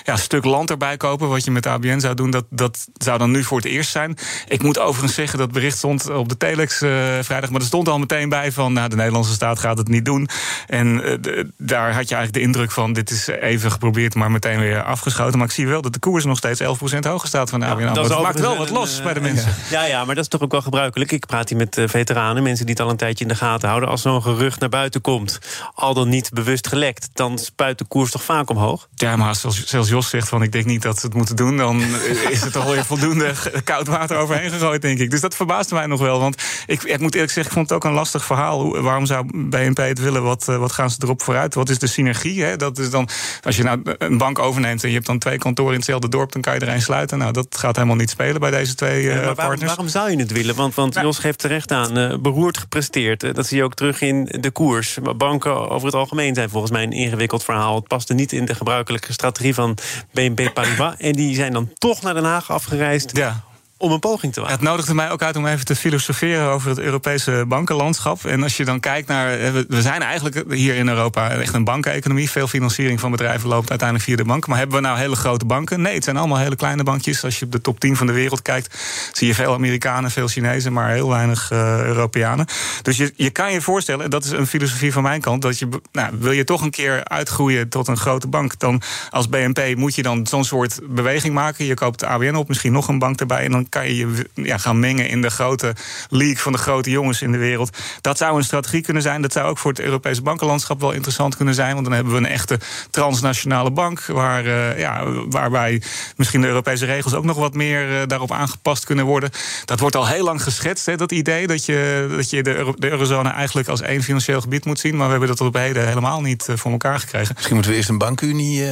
ja, 0.05 0.17
stuk 0.17 0.45
land 0.45 0.71
erbij 0.71 0.97
kopen, 0.97 1.29
wat 1.29 1.45
je 1.45 1.51
met 1.51 1.67
ABN 1.67 1.99
zou 1.99 2.15
doen... 2.15 2.31
Dat, 2.31 2.45
dat 2.51 2.87
zou 2.97 3.19
dan 3.19 3.31
nu 3.31 3.45
voor 3.45 3.57
het 3.57 3.67
eerst 3.67 3.91
zijn. 3.91 4.17
Ik 4.49 4.63
moet 4.63 4.79
overigens 4.79 5.15
zeggen 5.15 5.39
dat 5.39 5.53
bericht 5.53 5.77
stond 5.77 6.11
op 6.11 6.29
de 6.29 6.37
telex 6.37 6.83
uh, 6.83 6.91
vrijdag. 7.21 7.51
Maar 7.51 7.61
er 7.61 7.67
stond 7.67 7.89
al 7.89 7.99
meteen 7.99 8.29
bij 8.29 8.53
van 8.53 8.73
nou, 8.73 8.89
de 8.89 8.97
Nederlandse 8.97 9.33
staat 9.33 9.59
gaat 9.59 9.79
het 9.79 9.89
niet 9.89 10.05
doen. 10.05 10.29
En 10.67 10.87
uh, 10.87 11.45
daar 11.57 11.95
had 11.95 12.09
je 12.09 12.15
eigenlijk 12.15 12.33
de 12.33 12.41
indruk 12.41 12.71
van 12.71 12.93
dit 12.93 13.11
is 13.11 13.27
even 13.27 13.71
geprobeerd, 13.71 14.15
maar 14.15 14.31
meteen 14.31 14.59
weer 14.59 14.83
afgeschoten. 14.83 15.39
Maar 15.39 15.47
ik 15.47 15.55
zie 15.55 15.67
wel 15.67 15.83
dat 15.83 15.93
de 15.93 15.99
koers 15.99 16.25
nog 16.25 16.37
steeds 16.37 16.63
11% 16.63 16.65
hoger 17.01 17.29
staat 17.29 17.51
van 17.51 17.61
de 17.61 17.67
ABN. 17.67 17.83
Ja, 17.83 17.93
dat 17.93 18.23
maakt 18.23 18.41
wel 18.41 18.57
wat 18.57 18.71
los 18.71 19.03
bij 19.03 19.15
de 19.15 19.21
mensen. 19.21 19.55
Ja, 19.71 19.85
ja, 19.85 20.05
maar 20.05 20.15
dat 20.15 20.25
is 20.25 20.31
toch 20.31 20.41
ook 20.41 20.53
wel 20.53 20.63
gebruikelijk. 20.63 21.13
Ik 21.13 21.27
praat 21.27 21.49
hier 21.49 21.59
met 21.59 21.83
veteranen, 21.85 22.43
mensen 22.43 22.67
die 22.67 22.75
het 22.75 22.85
al 22.85 22.91
een 22.91 22.97
tijdje 22.97 23.25
in 23.25 23.31
de 23.31 23.37
gaten 23.37 23.69
houden. 23.69 23.89
Als 23.89 24.03
zo'n 24.03 24.23
gerucht 24.23 24.61
naar 24.61 24.69
buiten 24.69 25.01
komt, 25.01 25.39
al 25.75 25.95
dan 25.95 26.09
niet 26.09 26.31
bewust 26.33 26.69
gelekt, 26.69 27.09
dan 27.13 27.39
spuit 27.39 27.79
de 27.79 27.85
koers 27.85 28.11
toch 28.11 28.23
vaak 28.23 28.51
omhoog? 28.51 28.89
Ja, 28.95 29.10
maar 29.17 29.29
als 29.29 29.65
zelfs 29.67 29.89
Jos 29.89 30.09
zegt 30.09 30.29
van 30.29 30.43
ik 30.43 30.53
denk 30.53 30.65
niet 30.65 30.83
dat 30.83 31.01
ze 31.01 31.07
het 31.07 31.15
moeten 31.15 31.37
doen, 31.37 31.57
dan 31.57 31.83
is 32.31 32.41
het 32.41 32.53
toch 32.53 32.65
weer 32.65 32.85
voldoende 32.85 33.33
koud 33.65 33.87
water 33.87 34.17
overheen 34.17 34.51
gegooid, 34.51 34.83
denk 34.83 34.99
ik. 34.99 35.11
Dus 35.11 35.21
dat 35.21 35.35
verbaast 35.37 35.71
mij 35.71 35.87
nog 35.87 36.01
wel. 36.01 36.21
Want 36.21 36.43
ik, 36.67 36.83
ik 36.83 36.99
moet 36.99 37.15
eerlijk 37.15 37.33
zeggen, 37.33 37.53
ik 37.53 37.59
vond 37.59 37.69
het 37.69 37.77
ook 37.77 37.85
een 37.85 37.97
lastig 37.97 38.25
verhaal. 38.25 38.81
Waarom 38.81 39.07
zou 39.07 39.49
BNP 39.49 39.77
het 39.77 39.99
willen? 39.99 40.23
Wat, 40.23 40.49
eh, 40.49 40.57
wat 40.57 40.73
gaan 40.73 40.91
ze 40.91 40.97
erop 41.03 41.23
vooruit? 41.23 41.55
Wat 41.55 41.69
is 41.69 41.79
de 41.79 41.87
synergie? 41.87 42.43
Hè? 42.43 42.57
Dat 42.57 42.79
is 42.79 42.91
dan, 42.91 43.09
als 43.43 43.57
je 43.57 43.63
nou 43.63 43.81
een 43.99 44.19
bank 44.19 44.39
overneemt 44.39 44.83
en 44.83 44.89
je 44.89 44.95
hebt 44.95 45.07
dan 45.07 45.19
twee 45.19 45.39
kantoren 45.39 45.73
in 45.73 45.79
hetzelfde 45.79 46.09
dorp, 46.09 46.33
dan 46.33 46.43
kan 46.43 46.55
je 46.55 46.61
er 46.61 46.69
een 46.69 46.83
sluiten. 46.83 47.19
Nou, 47.19 47.33
dat 47.33 47.57
gaat 47.57 47.77
helemaal 47.77 47.97
niet 47.97 48.11
spelen 48.11 48.41
bij 48.41 48.51
deze 48.51 48.75
twee 48.75 49.03
uh, 49.03 49.15
waarom, 49.15 49.35
partners. 49.35 49.67
Waarom 49.67 49.89
zou 49.89 50.11
je 50.11 50.17
het 50.17 50.33
willen? 50.33 50.55
Want, 50.55 50.75
want 50.75 50.95
Jos 50.95 51.19
geeft 51.19 51.39
terecht 51.39 51.73
aan, 51.73 51.99
uh, 51.99 52.17
beroerd 52.19 52.59
gepresteerd. 52.59 53.35
dat 53.35 53.47
zie 53.47 53.57
je 53.57 53.65
ook 53.65 53.75
terug 53.75 54.01
in 54.01 54.25
de 54.41 54.51
koers. 54.51 54.99
Banken 55.17 55.71
over 55.71 55.87
het 55.87 55.95
algemeen 55.95 56.35
zijn 56.35 56.51
volgens 56.51 56.73
mij 56.73 56.83
een 56.83 56.93
ingewikkeld 56.93 57.45
verhaal. 57.45 57.75
Het 57.75 57.89
paste 57.89 58.15
niet 58.15 58.33
in 58.33 58.45
de 58.45 58.55
gebruikelijke 58.55 59.00
strategie 59.09 59.55
van 59.55 59.77
BNP 60.13 60.55
Paribas. 60.55 60.95
En 60.99 61.13
die 61.13 61.35
zijn 61.35 61.53
dan 61.53 61.71
toch 61.79 62.03
naar 62.03 62.15
Den 62.15 62.25
Haag 62.25 62.51
afgereisd. 62.51 63.17
Ja 63.17 63.49
om 63.81 63.93
een 63.93 63.99
poging 63.99 64.33
te 64.33 64.41
wagen. 64.41 64.57
het 64.57 64.65
nodigde 64.65 64.95
mij 64.95 65.11
ook 65.11 65.23
uit 65.23 65.37
om 65.37 65.47
even 65.47 65.65
te 65.65 65.77
filosoferen 65.77 66.51
over 66.51 66.69
het 66.69 66.79
Europese 66.79 67.45
bankenlandschap. 67.49 68.25
En 68.25 68.43
als 68.43 68.57
je 68.57 68.65
dan 68.65 68.81
kijkt 68.81 69.09
naar. 69.09 69.39
Eh, 69.39 69.53
we 69.69 69.83
zijn 69.83 70.03
eigenlijk 70.03 70.45
hier 70.49 70.75
in 70.75 70.89
Europa 70.89 71.31
echt 71.31 71.55
een 71.55 71.65
bankeneconomie. 71.65 72.31
Veel 72.31 72.49
financiering 72.49 73.01
van 73.01 73.11
bedrijven 73.11 73.49
loopt 73.49 73.71
uiteindelijk 73.71 74.09
via 74.09 74.17
de 74.17 74.25
banken. 74.25 74.51
Maar 74.51 74.59
hebben 74.59 74.77
we 74.77 74.83
nou 74.83 74.99
hele 74.99 75.17
grote 75.17 75.45
banken? 75.45 75.81
Nee, 75.81 75.95
het 75.95 76.05
zijn 76.05 76.17
allemaal 76.17 76.39
hele 76.39 76.57
kleine 76.57 76.83
bankjes. 76.83 77.25
Als 77.25 77.39
je 77.39 77.45
op 77.45 77.53
de 77.53 77.61
top 77.61 77.81
10 77.81 77.97
van 77.97 78.07
de 78.07 78.13
wereld 78.13 78.43
kijkt, 78.43 78.79
zie 79.13 79.27
je 79.27 79.35
veel 79.35 79.53
Amerikanen, 79.53 80.11
veel 80.11 80.29
Chinezen, 80.29 80.73
maar 80.73 80.91
heel 80.91 81.09
weinig 81.09 81.51
uh, 81.53 81.85
Europeanen. 81.85 82.47
Dus 82.83 82.97
je, 82.97 83.13
je 83.17 83.31
kan 83.31 83.53
je 83.53 83.61
voorstellen, 83.61 84.05
en 84.05 84.11
dat 84.11 84.25
is 84.25 84.31
een 84.31 84.47
filosofie 84.47 84.93
van 84.93 85.03
mijn 85.03 85.21
kant, 85.21 85.43
dat 85.43 85.59
je 85.59 85.69
nou, 85.93 86.15
wil 86.19 86.33
je 86.33 86.45
toch 86.45 86.63
een 86.63 86.71
keer 86.71 87.05
uitgroeien 87.05 87.69
tot 87.69 87.89
een 87.89 87.97
grote 87.97 88.27
bank, 88.27 88.59
dan 88.59 88.83
als 89.11 89.29
BNP 89.29 89.77
moet 89.77 89.95
je 89.95 90.03
dan 90.03 90.27
zo'n 90.27 90.45
soort 90.45 90.81
beweging 90.83 91.35
maken. 91.35 91.65
Je 91.65 91.75
koopt 91.75 92.01
de 92.01 92.07
ABN 92.07 92.35
op, 92.35 92.49
misschien 92.49 92.73
nog 92.73 92.89
een 92.89 92.99
bank 92.99 93.21
erbij. 93.21 93.45
En 93.45 93.51
dan 93.51 93.69
kan 93.71 93.87
je 93.87 93.97
je 93.97 94.27
ja, 94.35 94.59
gaan 94.59 94.79
mengen 94.79 95.09
in 95.09 95.23
de 95.23 95.31
grote 95.31 95.75
league 96.09 96.39
van 96.39 96.53
de 96.53 96.59
grote 96.59 96.91
jongens 96.91 97.23
in 97.23 97.33
de 97.33 97.39
wereld. 97.39 97.77
Dat 98.01 98.19
zou 98.19 98.37
een 98.37 98.45
strategie 98.45 98.83
kunnen 98.83 99.03
zijn. 99.03 99.23
Dat 99.23 99.33
zou 99.33 99.49
ook 99.49 99.59
voor 99.59 99.71
het 99.71 99.81
Europese 99.81 100.23
bankenlandschap 100.23 100.81
wel 100.81 100.93
interessant 100.93 101.37
kunnen 101.37 101.55
zijn. 101.55 101.73
Want 101.73 101.85
dan 101.85 101.95
hebben 101.95 102.13
we 102.13 102.19
een 102.19 102.27
echte 102.27 102.59
transnationale 102.91 103.71
bank. 103.71 104.05
Waar, 104.07 104.47
uh, 104.47 104.79
ja, 104.79 105.05
waarbij 105.29 105.83
misschien 106.17 106.41
de 106.41 106.47
Europese 106.47 106.85
regels 106.85 107.15
ook 107.15 107.25
nog 107.25 107.37
wat 107.37 107.55
meer 107.55 107.91
uh, 107.91 107.97
daarop 108.07 108.33
aangepast 108.33 108.85
kunnen 108.85 109.05
worden. 109.05 109.31
Dat 109.65 109.81
wordt 109.81 109.97
al 109.97 110.07
heel 110.07 110.25
lang 110.25 110.43
geschetst, 110.43 110.87
hè, 110.87 110.97
dat 110.97 111.13
idee 111.13 111.47
dat 111.47 111.65
je, 111.65 112.09
dat 112.17 112.31
je 112.31 112.43
de, 112.43 112.55
Euro 112.55 112.75
de 112.77 112.91
eurozone 112.91 113.31
eigenlijk 113.31 113.69
als 113.69 113.81
één 113.81 114.03
financieel 114.03 114.41
gebied 114.41 114.65
moet 114.65 114.79
zien. 114.79 114.97
Maar 114.97 115.05
we 115.05 115.11
hebben 115.11 115.29
dat 115.29 115.41
op 115.41 115.55
heden 115.55 115.87
helemaal 115.87 116.21
niet 116.21 116.47
uh, 116.51 116.57
voor 116.57 116.71
elkaar 116.71 117.01
gekregen. 117.01 117.33
Misschien 117.35 117.55
moeten 117.55 117.73
we 117.73 117.79
eerst 117.79 117.91
een 117.91 117.99
bankunie 117.99 118.63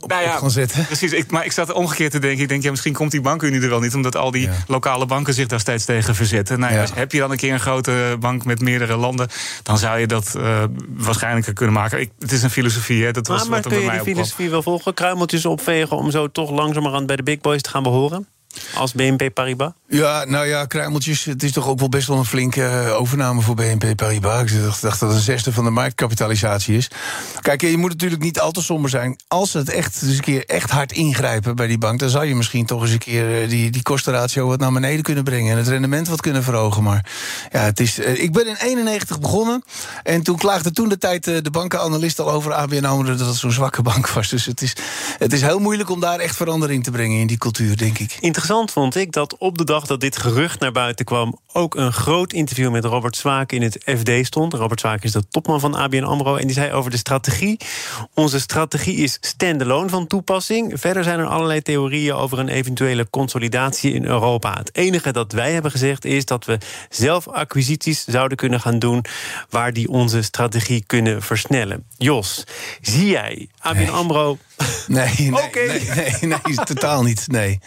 op, 0.00 0.08
nou 0.08 0.22
ja, 0.22 0.32
op 0.34 0.40
gaan 0.40 0.50
zetten. 0.50 0.86
Precies, 0.86 1.12
ik, 1.12 1.30
maar 1.30 1.44
ik 1.44 1.52
zat 1.52 1.72
omgekeerd 1.72 2.10
te 2.10 2.18
denken. 2.18 2.42
Ik 2.42 2.48
denk, 2.48 2.62
ja, 2.62 2.70
misschien 2.70 2.92
komt 2.92 3.10
die 3.10 3.20
bankunie 3.20 3.60
er 3.60 3.68
wel 3.68 3.80
niet, 3.80 3.94
omdat 3.94 4.16
al 4.16 4.30
die 4.30 4.43
ja 4.44 4.64
lokale 4.66 5.06
banken 5.06 5.34
zich 5.34 5.46
daar 5.46 5.60
steeds 5.60 5.84
tegen 5.84 6.14
verzetten. 6.14 6.60
Nou, 6.60 6.74
ja. 6.74 6.86
Heb 6.94 7.12
je 7.12 7.18
dan 7.18 7.30
een 7.30 7.36
keer 7.36 7.52
een 7.52 7.60
grote 7.60 8.16
bank 8.20 8.44
met 8.44 8.60
meerdere 8.60 8.96
landen, 8.96 9.28
dan 9.62 9.78
zou 9.78 9.98
je 9.98 10.06
dat 10.06 10.34
uh, 10.36 10.62
waarschijnlijker 10.88 11.52
kunnen 11.52 11.74
maken. 11.74 12.00
Ik, 12.00 12.10
het 12.18 12.32
is 12.32 12.42
een 12.42 12.50
filosofie, 12.50 13.04
hè. 13.04 13.10
Dat 13.10 13.26
was 13.26 13.48
maar, 13.48 13.62
wat 13.62 13.72
kun 13.72 13.82
je 13.82 13.90
die 13.90 14.00
filosofie 14.00 14.50
wel 14.50 14.62
volgen? 14.62 14.94
Kruimeltjes 14.94 15.46
opvegen 15.46 15.96
om 15.96 16.10
zo 16.10 16.30
toch 16.30 16.50
langzamerhand 16.50 17.06
bij 17.06 17.16
de 17.16 17.22
big 17.22 17.40
boys 17.40 17.62
te 17.62 17.70
gaan 17.70 17.82
behoren? 17.82 18.26
Als 18.74 18.92
BNP 18.92 19.34
Paribas? 19.34 19.72
Ja, 19.88 20.24
nou 20.24 20.46
ja, 20.46 20.64
kruimeltjes. 20.64 21.24
Het 21.24 21.42
is 21.42 21.52
toch 21.52 21.68
ook 21.68 21.78
wel 21.78 21.88
best 21.88 22.08
wel 22.08 22.18
een 22.18 22.24
flinke 22.24 22.64
eh, 22.64 23.00
overname 23.00 23.40
voor 23.40 23.54
BNP 23.54 23.96
Paribas. 23.96 24.52
Ik 24.52 24.62
dacht, 24.62 24.82
dacht 24.82 25.00
dat 25.00 25.08
het 25.08 25.18
een 25.18 25.24
zesde 25.24 25.52
van 25.52 25.64
de 25.64 25.70
marktkapitalisatie 25.70 26.76
is. 26.76 26.90
Kijk, 27.40 27.60
je 27.60 27.76
moet 27.76 27.90
natuurlijk 27.90 28.22
niet 28.22 28.40
al 28.40 28.50
te 28.50 28.62
somber 28.62 28.90
zijn. 28.90 29.20
Als 29.28 29.50
ze 29.50 29.58
het 29.58 29.70
echt 29.70 30.02
eens 30.02 30.16
een 30.16 30.20
keer 30.20 30.44
echt 30.46 30.70
hard 30.70 30.92
ingrijpen 30.92 31.56
bij 31.56 31.66
die 31.66 31.78
bank... 31.78 31.98
dan 31.98 32.08
zou 32.08 32.24
je 32.24 32.34
misschien 32.34 32.66
toch 32.66 32.82
eens 32.82 32.90
een 32.90 32.98
keer 32.98 33.42
eh, 33.42 33.48
die, 33.48 33.70
die 33.70 33.82
kostenratio 33.82 34.46
wat 34.46 34.58
naar 34.58 34.72
beneden 34.72 35.02
kunnen 35.02 35.24
brengen... 35.24 35.52
en 35.52 35.58
het 35.58 35.68
rendement 35.68 36.08
wat 36.08 36.20
kunnen 36.20 36.42
verhogen. 36.42 36.82
Maar 36.82 37.10
ja, 37.52 37.60
het 37.60 37.80
is, 37.80 37.98
eh, 37.98 38.22
ik 38.22 38.32
ben 38.32 38.46
in 38.46 38.56
91 38.56 39.20
begonnen. 39.20 39.64
En 40.02 40.22
toen 40.22 40.36
klaagde 40.36 40.70
toen 40.70 40.88
de 40.88 40.98
tijd 40.98 41.24
de 41.24 41.50
bankenanalist 41.50 42.20
al 42.20 42.30
over 42.30 42.52
ABN 42.52 42.84
AMRO... 42.84 43.16
dat 43.16 43.26
het 43.26 43.36
zo'n 43.36 43.52
zwakke 43.52 43.82
bank 43.92 44.08
was. 44.08 44.28
Dus 44.28 44.44
het 44.44 44.62
is, 44.62 44.76
het 45.18 45.32
is 45.32 45.40
heel 45.40 45.58
moeilijk 45.58 45.90
om 45.90 46.00
daar 46.00 46.18
echt 46.18 46.36
verandering 46.36 46.84
te 46.84 46.90
brengen 46.90 47.20
in 47.20 47.26
die 47.26 47.38
cultuur, 47.38 47.76
denk 47.76 47.98
ik. 47.98 48.16
Interessant 48.44 48.72
vond 48.72 48.96
ik 48.96 49.12
dat 49.12 49.36
op 49.38 49.58
de 49.58 49.64
dag 49.64 49.86
dat 49.86 50.00
dit 50.00 50.16
gerucht 50.16 50.60
naar 50.60 50.72
buiten 50.72 51.04
kwam... 51.04 51.38
ook 51.52 51.74
een 51.74 51.92
groot 51.92 52.32
interview 52.32 52.70
met 52.70 52.84
Robert 52.84 53.16
Zwaak 53.16 53.52
in 53.52 53.62
het 53.62 53.78
FD 53.98 54.26
stond. 54.26 54.54
Robert 54.54 54.80
Zwaak 54.80 55.02
is 55.02 55.12
de 55.12 55.28
topman 55.28 55.60
van 55.60 55.74
ABN 55.74 56.02
AMRO. 56.02 56.36
En 56.36 56.46
die 56.46 56.54
zei 56.54 56.72
over 56.72 56.90
de 56.90 56.96
strategie... 56.96 57.60
onze 58.14 58.40
strategie 58.40 58.96
is 58.96 59.18
standalone 59.20 59.88
van 59.88 60.06
toepassing. 60.06 60.80
Verder 60.80 61.04
zijn 61.04 61.18
er 61.18 61.26
allerlei 61.26 61.62
theorieën 61.62 62.14
over 62.14 62.38
een 62.38 62.48
eventuele 62.48 63.10
consolidatie 63.10 63.92
in 63.92 64.04
Europa. 64.04 64.54
Het 64.58 64.76
enige 64.76 65.12
dat 65.12 65.32
wij 65.32 65.52
hebben 65.52 65.70
gezegd 65.70 66.04
is 66.04 66.24
dat 66.24 66.44
we 66.44 66.58
zelf 66.88 67.28
acquisities 67.28 68.04
zouden 68.04 68.36
kunnen 68.36 68.60
gaan 68.60 68.78
doen... 68.78 69.04
waar 69.50 69.72
die 69.72 69.88
onze 69.88 70.22
strategie 70.22 70.84
kunnen 70.86 71.22
versnellen. 71.22 71.84
Jos, 71.96 72.44
zie 72.80 73.08
jij 73.08 73.48
ABN 73.58 73.88
AMRO... 73.88 74.38
Nee, 74.86 75.14
nee, 75.16 75.30
nee, 75.54 75.80
nee, 76.20 76.38
nee, 76.44 76.56
totaal 76.64 77.02
niet. 77.02 77.24
Nee. 77.28 77.60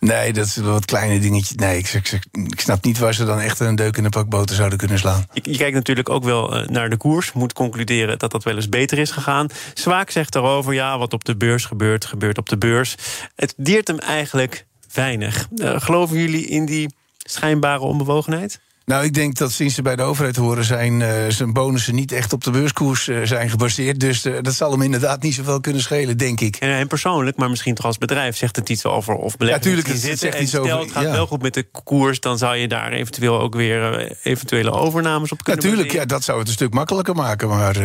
nee, 0.00 0.13
dat 0.22 0.46
is 0.46 0.56
wat 0.56 0.84
kleine 0.84 1.18
dingetjes. 1.18 1.56
Nee, 1.56 1.78
ik, 1.78 1.88
ik, 1.92 2.20
ik, 2.32 2.60
snap 2.60 2.84
niet 2.84 2.98
waar 2.98 3.14
ze 3.14 3.24
dan 3.24 3.40
echt 3.40 3.60
een 3.60 3.74
deuk 3.74 3.96
in 3.96 4.02
de 4.02 4.08
pak 4.08 4.28
boter 4.28 4.56
zouden 4.56 4.78
kunnen 4.78 4.98
slaan. 4.98 5.26
Je, 5.32 5.40
je 5.50 5.56
kijkt 5.56 5.74
natuurlijk 5.74 6.08
ook 6.08 6.24
wel 6.24 6.60
uh, 6.60 6.66
naar 6.66 6.90
de 6.90 6.96
koers. 6.96 7.32
Moet 7.32 7.52
concluderen 7.52 8.18
dat 8.18 8.30
dat 8.30 8.44
wel 8.44 8.54
eens 8.54 8.68
beter 8.68 8.98
is 8.98 9.10
gegaan. 9.10 9.48
Zwaak 9.74 10.10
zegt 10.10 10.32
daarover, 10.32 10.74
ja, 10.74 10.98
wat 10.98 11.12
op 11.12 11.24
de 11.24 11.36
beurs 11.36 11.64
gebeurt, 11.64 12.04
gebeurt 12.04 12.38
op 12.38 12.48
de 12.48 12.58
beurs. 12.58 12.94
Het 13.34 13.54
deert 13.56 13.88
hem 13.88 13.98
eigenlijk 13.98 14.66
weinig. 14.92 15.48
Uh, 15.54 15.80
geloven 15.80 16.16
jullie 16.18 16.46
in 16.46 16.66
die 16.66 16.94
schijnbare 17.18 17.82
onbewogenheid? 17.82 18.60
Nou, 18.84 19.04
ik 19.04 19.14
denk 19.14 19.36
dat 19.36 19.52
sinds 19.52 19.74
ze 19.74 19.82
bij 19.82 19.96
de 19.96 20.02
overheid 20.02 20.36
horen 20.36 20.64
zijn... 20.64 21.00
Uh, 21.00 21.08
zijn 21.28 21.52
bonussen 21.52 21.94
niet 21.94 22.12
echt 22.12 22.32
op 22.32 22.44
de 22.44 22.50
beurskoers 22.50 23.08
uh, 23.08 23.26
zijn 23.26 23.50
gebaseerd. 23.50 24.00
Dus 24.00 24.26
uh, 24.26 24.36
dat 24.40 24.54
zal 24.54 24.70
hem 24.70 24.82
inderdaad 24.82 25.22
niet 25.22 25.34
zoveel 25.34 25.60
kunnen 25.60 25.82
schelen, 25.82 26.18
denk 26.18 26.40
ik. 26.40 26.56
En, 26.56 26.70
en 26.70 26.86
persoonlijk, 26.86 27.36
maar 27.36 27.50
misschien 27.50 27.74
toch 27.74 27.84
als 27.84 27.98
bedrijf... 27.98 28.36
zegt 28.36 28.56
het 28.56 28.68
iets 28.68 28.84
over 28.84 29.14
of 29.14 29.36
beleggers 29.36 29.64
ja, 29.64 29.70
tuurlijk, 29.70 29.94
het, 29.94 30.10
het 30.10 30.18
zegt 30.18 30.40
iets 30.40 30.56
over. 30.56 30.78
het 30.78 30.92
gaat 30.92 31.02
ja. 31.02 31.10
wel 31.10 31.26
goed 31.26 31.42
met 31.42 31.54
de 31.54 31.66
koers... 31.84 32.20
dan 32.20 32.38
zou 32.38 32.56
je 32.56 32.68
daar 32.68 32.92
eventueel 32.92 33.40
ook 33.40 33.54
weer 33.54 34.12
eventuele 34.22 34.70
overnames 34.70 35.32
op 35.32 35.44
kunnen 35.44 35.64
Natuurlijk, 35.64 35.92
ja, 35.92 36.04
dat 36.04 36.24
zou 36.24 36.38
het 36.38 36.48
een 36.48 36.54
stuk 36.54 36.74
makkelijker 36.74 37.14
maken. 37.14 37.48
Maar 37.48 37.78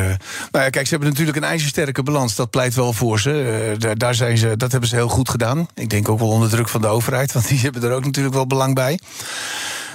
nou 0.52 0.64
ja, 0.64 0.70
kijk, 0.70 0.86
ze 0.86 0.90
hebben 0.90 1.10
natuurlijk 1.10 1.38
een 1.38 1.44
ijzersterke 1.44 2.04
balans. 2.04 2.36
Dat 2.36 2.50
pleit 2.50 2.74
wel 2.74 2.94
voor 2.94 3.20
ze. 3.20 3.76
Daar, 3.78 3.98
daar 3.98 4.16
zijn 4.16 4.38
ze. 4.38 4.58
Dat 4.58 4.72
hebben 4.72 4.90
ze 4.90 4.96
heel 4.96 5.10
goed 5.10 5.30
gedaan. 5.30 5.68
Ik 5.76 5.90
denk 5.90 6.10
ook 6.10 6.20
wel 6.20 6.30
onder 6.30 6.50
druk 6.50 6.70
van 6.70 6.82
de 6.82 6.88
overheid... 6.88 7.32
want 7.32 7.48
die 7.48 7.60
hebben 7.60 7.84
er 7.84 7.92
ook 7.92 8.06
natuurlijk 8.06 8.36
wel 8.36 8.48
belang 8.48 8.76
bij. 8.76 9.00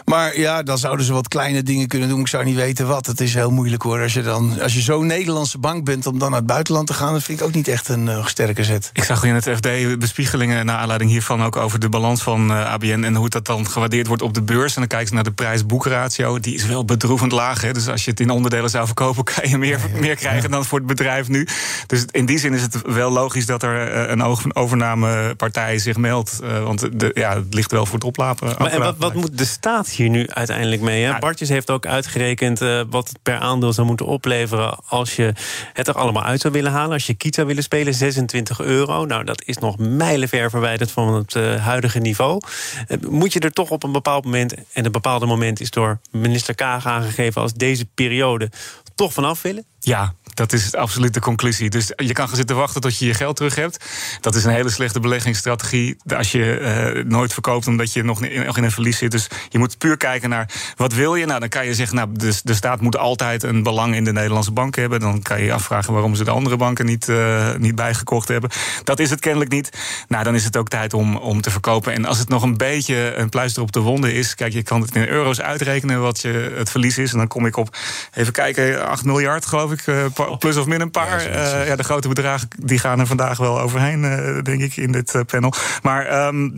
Maar 0.05 0.39
ja, 0.39 0.63
dan 0.63 0.79
zouden 0.79 1.07
ze 1.07 1.13
wat 1.13 1.29
kleine 1.29 1.63
dingen 1.63 1.89
kunnen 1.89 2.09
doen. 2.09 2.21
Ik 2.21 2.29
zou 2.29 2.45
niet 2.45 2.57
weten 2.57 2.87
wat. 2.87 3.07
Het 3.07 3.21
is 3.21 3.35
heel 3.35 3.51
moeilijk 3.51 3.83
hoor. 3.83 4.01
Als 4.01 4.13
je, 4.13 4.23
dan, 4.23 4.61
als 4.61 4.75
je 4.75 4.81
zo'n 4.81 5.07
Nederlandse 5.07 5.59
bank 5.59 5.85
bent 5.85 6.07
om 6.07 6.19
dan 6.19 6.31
naar 6.31 6.39
het 6.39 6.49
buitenland 6.49 6.87
te 6.87 6.95
gaan, 6.95 7.13
dat 7.13 7.23
vind 7.23 7.41
ik 7.41 7.47
ook 7.47 7.55
niet 7.55 7.69
echt 7.69 7.89
een 7.89 8.07
uh, 8.07 8.27
sterke 8.27 8.65
zet. 8.65 8.91
Ik 8.93 9.05
zag 9.05 9.25
in 9.25 9.35
het 9.35 9.49
FD 9.49 9.99
bespiegelingen 9.99 10.67
naar 10.67 10.77
aanleiding 10.77 11.11
hiervan 11.11 11.43
ook 11.43 11.57
over 11.57 11.79
de 11.79 11.89
balans 11.89 12.23
van 12.23 12.51
uh, 12.51 12.73
ABN 12.73 13.03
en 13.03 13.15
hoe 13.15 13.29
dat 13.29 13.47
dan 13.47 13.67
gewaardeerd 13.67 14.07
wordt 14.07 14.23
op 14.23 14.35
de 14.35 14.43
beurs. 14.43 14.75
En 14.75 14.81
dan 14.81 14.89
kijken 14.89 15.09
ze 15.09 15.15
naar 15.15 15.25
de 15.25 15.33
prijs-boekratio. 15.33 16.41
Die 16.41 16.55
is 16.55 16.67
wel 16.67 16.85
bedroevend 16.85 17.33
laag. 17.33 17.61
Hè? 17.61 17.73
Dus 17.73 17.89
als 17.89 18.05
je 18.05 18.11
het 18.11 18.21
in 18.21 18.31
onderdelen 18.31 18.71
zou 18.71 18.87
verkopen, 18.87 19.25
kan 19.35 19.49
je 19.49 19.59
meer, 19.59 19.81
meer 20.01 20.17
krijgen 20.17 20.51
dan 20.51 20.65
voor 20.65 20.79
het 20.79 20.87
bedrijf 20.87 21.29
nu. 21.29 21.47
Dus 21.87 22.05
in 22.11 22.27
die 22.27 22.39
zin 22.39 22.53
is 22.53 22.63
het 22.63 22.83
wel 22.83 23.11
logisch 23.11 23.47
dat 23.47 23.63
er 23.63 24.05
uh, 24.05 24.11
een 24.11 24.55
overnamepartij 24.55 25.79
zich 25.79 25.97
meldt. 25.97 26.41
want 26.63 27.01
de, 27.01 27.11
ja, 27.15 27.35
het 27.35 27.55
ligt 27.55 27.71
wel 27.71 27.87
voor 27.87 27.95
het 27.95 28.05
oplapen. 28.05 28.55
Maar 28.59 28.71
en 28.71 28.79
wat, 28.79 28.97
wat 28.99 29.15
moet 29.15 29.39
de 29.39 29.45
staat 29.45 29.93
hier 29.95 30.09
nu 30.09 30.29
uiteindelijk 30.29 30.83
mee? 30.83 31.05
Hè? 31.05 31.19
Bartjes 31.19 31.49
heeft 31.49 31.71
ook 31.71 31.87
uitgerekend 31.87 32.61
uh, 32.61 32.83
wat 32.91 33.09
het 33.09 33.19
per 33.23 33.39
aandeel 33.39 33.73
zou 33.73 33.87
moeten 33.87 34.07
opleveren... 34.07 34.79
als 34.87 35.17
je 35.17 35.33
het 35.73 35.89
er 35.89 35.95
allemaal 35.95 36.23
uit 36.23 36.41
zou 36.41 36.53
willen 36.53 36.73
halen. 36.73 36.93
Als 36.93 37.07
je 37.07 37.15
kiet 37.15 37.35
zou 37.35 37.47
willen 37.47 37.63
spelen, 37.63 37.95
26 37.95 38.61
euro. 38.61 39.05
Nou, 39.05 39.25
dat 39.25 39.43
is 39.45 39.59
nog 39.59 39.79
mijlenver 39.79 40.51
verwijderd 40.51 40.91
van 40.91 41.15
het 41.15 41.35
uh, 41.35 41.65
huidige 41.65 41.99
niveau. 41.99 42.41
Uh, 42.89 42.99
moet 43.09 43.33
je 43.33 43.41
er 43.41 43.53
toch 43.53 43.71
op 43.71 43.83
een 43.83 43.93
bepaald 43.93 44.25
moment... 44.25 44.55
en 44.73 44.85
een 44.85 44.93
bepaalde 44.93 45.27
moment 45.27 45.61
is 45.61 45.71
door 45.71 45.99
minister 46.11 46.55
Kaag 46.55 46.87
aangegeven... 46.87 47.43
als 47.43 47.53
deze 47.53 47.87
periode 47.95 48.51
toch 48.95 49.13
vanaf 49.13 49.43
willen? 49.43 49.65
Ja, 49.81 50.15
dat 50.35 50.53
is 50.53 50.75
absoluut 50.75 51.15
de 51.15 51.21
conclusie. 51.21 51.71
Dus 51.71 51.93
je 51.97 52.13
kan 52.13 52.29
gaan 52.29 52.37
zitten 52.37 52.57
wachten 52.57 52.81
tot 52.81 52.99
je 52.99 53.07
je 53.07 53.15
geld 53.15 53.37
terug 53.37 53.55
hebt. 53.55 53.85
Dat 54.21 54.35
is 54.35 54.45
een 54.45 54.53
hele 54.53 54.71
slechte 54.71 55.01
beleggingsstrategie. 55.01 55.97
Als 56.17 56.33
je 56.33 56.95
uh, 56.97 57.05
nooit 57.05 57.33
verkoopt 57.33 57.67
omdat 57.67 57.93
je 57.93 58.03
nog 58.03 58.23
in, 58.23 58.47
nog 58.47 58.57
in 58.57 58.65
een 58.65 58.71
verlies 58.71 58.99
zit. 58.99 59.11
Dus 59.11 59.29
je 59.49 59.59
moet 59.59 59.79
puur 59.79 59.97
kijken 59.97 60.29
naar 60.29 60.51
wat 60.77 60.93
wil 60.93 61.15
je. 61.15 61.27
Nou, 61.27 61.41
dan 61.41 61.49
kan 61.49 61.67
je 61.67 61.75
zeggen, 61.75 61.97
nou, 61.97 62.09
de, 62.13 62.41
de 62.43 62.55
staat 62.55 62.81
moet 62.81 62.97
altijd 62.97 63.43
een 63.43 63.63
belang 63.63 63.95
in 63.95 64.05
de 64.05 64.13
Nederlandse 64.13 64.53
bank 64.53 64.77
hebben. 64.77 65.01
Dan 65.01 65.23
kan 65.23 65.39
je 65.39 65.45
je 65.45 65.53
afvragen 65.53 65.93
waarom 65.93 66.15
ze 66.15 66.25
de 66.25 66.31
andere 66.31 66.57
banken 66.57 66.87
niet, 66.87 67.09
uh, 67.09 67.55
niet 67.55 67.75
bijgekocht 67.75 68.29
hebben. 68.29 68.51
Dat 68.85 68.99
is 68.99 69.11
het 69.11 69.21
kennelijk 69.21 69.51
niet. 69.51 69.79
Nou, 70.09 70.25
dan 70.25 70.35
is 70.35 70.45
het 70.45 70.57
ook 70.57 70.69
tijd 70.69 70.95
om, 70.95 71.17
om 71.17 71.41
te 71.41 71.51
verkopen. 71.51 71.93
En 71.93 72.05
als 72.05 72.19
het 72.19 72.29
nog 72.29 72.43
een 72.43 72.57
beetje 72.57 73.15
een 73.15 73.29
pleister 73.29 73.63
op 73.63 73.73
de 73.73 73.81
wonden 73.81 74.15
is. 74.15 74.35
Kijk, 74.35 74.53
je 74.53 74.63
kan 74.63 74.81
het 74.81 74.95
in 74.95 75.09
euro's 75.09 75.41
uitrekenen 75.41 76.01
wat 76.01 76.21
je, 76.21 76.53
het 76.57 76.71
verlies 76.71 76.99
is. 76.99 77.13
En 77.13 77.19
dan 77.19 77.29
kom 77.29 77.47
ik 77.47 77.57
op, 77.57 77.77
even 78.15 78.33
kijken, 78.33 78.87
8 78.87 79.05
miljard 79.05 79.47
geloof 79.47 79.73
ik. 79.73 79.87
Uh, 79.87 80.05
plus 80.39 80.57
of 80.57 80.67
min 80.67 80.81
een 80.81 80.91
paar. 80.91 81.23
Ja, 81.23 81.61
uh, 81.61 81.67
ja, 81.67 81.77
de 81.77 81.85
grote 81.85 82.09
bedragen 82.09 82.49
die 82.59 82.79
gaan 82.79 83.01
er 83.01 83.07
vandaag 83.07 83.39
wel 83.39 83.61
overheen, 83.61 84.03
uh, 84.03 84.43
denk 84.43 84.63
ik, 84.63 84.77
in 84.77 84.93
dit 84.93 85.15
uh, 85.15 85.23
panel. 85.27 85.53
Maar 85.83 86.27
um, 86.27 86.57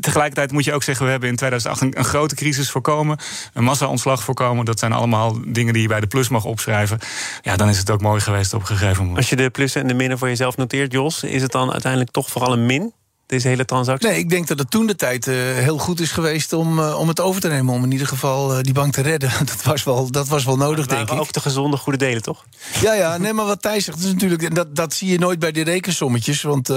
tegelijkertijd 0.00 0.52
moet 0.52 0.64
je 0.64 0.72
ook 0.72 0.82
zeggen, 0.82 1.04
we 1.04 1.10
hebben 1.10 1.28
in 1.28 1.36
2008 1.36 1.80
een, 1.80 1.98
een 1.98 2.04
grote 2.04 2.34
crisis 2.34 2.70
voorkomen. 2.70 3.18
Een 3.52 3.64
massa-ontslag 3.64 4.22
voorkomen. 4.22 4.64
Dat 4.64 4.78
zijn 4.78 4.92
allemaal 4.92 5.38
dingen 5.46 5.72
die 5.72 5.82
je 5.82 5.88
bij 5.88 6.00
de 6.00 6.06
plus 6.06 6.28
mag 6.28 6.44
opschrijven. 6.44 6.98
Ja, 7.42 7.56
dan 7.56 7.68
is 7.68 7.78
het 7.78 7.90
ook 7.90 8.00
mooi 8.00 8.20
geweest 8.20 8.54
op 8.54 8.60
een 8.60 8.66
gegeven 8.66 8.98
moment. 8.98 9.16
Als 9.16 9.28
je 9.28 9.36
de 9.36 9.50
plussen 9.50 9.80
en 9.80 9.88
de 9.88 9.94
minnen 9.94 10.18
voor 10.18 10.28
jezelf 10.28 10.56
noteert, 10.56 10.92
Jos, 10.92 11.22
is 11.22 11.42
het 11.42 11.52
dan 11.52 11.72
uiteindelijk 11.72 12.10
toch 12.10 12.30
vooral 12.30 12.52
een 12.52 12.66
min? 12.66 12.92
Deze 13.34 13.48
hele 13.48 13.64
transactie? 13.64 14.08
Nee, 14.08 14.18
ik 14.18 14.30
denk 14.30 14.46
dat 14.46 14.58
het 14.58 14.70
toen 14.70 14.86
de 14.86 14.96
tijd 14.96 15.26
uh, 15.26 15.34
heel 15.36 15.78
goed 15.78 16.00
is 16.00 16.10
geweest 16.10 16.52
om, 16.52 16.78
uh, 16.78 16.98
om 16.98 17.08
het 17.08 17.20
over 17.20 17.40
te 17.40 17.48
nemen. 17.48 17.74
Om 17.74 17.84
in 17.84 17.92
ieder 17.92 18.06
geval 18.06 18.56
uh, 18.56 18.62
die 18.62 18.72
bank 18.72 18.92
te 18.92 19.02
redden. 19.02 19.30
Dat 19.54 19.62
was 19.62 19.84
wel, 19.84 20.10
dat 20.10 20.28
was 20.28 20.44
wel 20.44 20.56
nodig, 20.56 20.86
denk 20.86 21.10
ik. 21.10 21.20
ook 21.20 21.32
de 21.32 21.40
gezonde 21.40 21.76
goede 21.76 21.98
delen, 21.98 22.22
toch? 22.22 22.44
Ja, 22.80 22.94
ja, 22.94 23.16
nee, 23.16 23.32
maar 23.32 23.44
wat 23.44 23.62
Thijs 23.62 23.84
zegt, 23.84 23.98
is 23.98 24.12
natuurlijk, 24.12 24.54
dat, 24.54 24.76
dat 24.76 24.94
zie 24.94 25.08
je 25.10 25.18
nooit 25.18 25.38
bij 25.38 25.52
die 25.52 25.64
rekensommetjes. 25.64 26.42
Want 26.42 26.68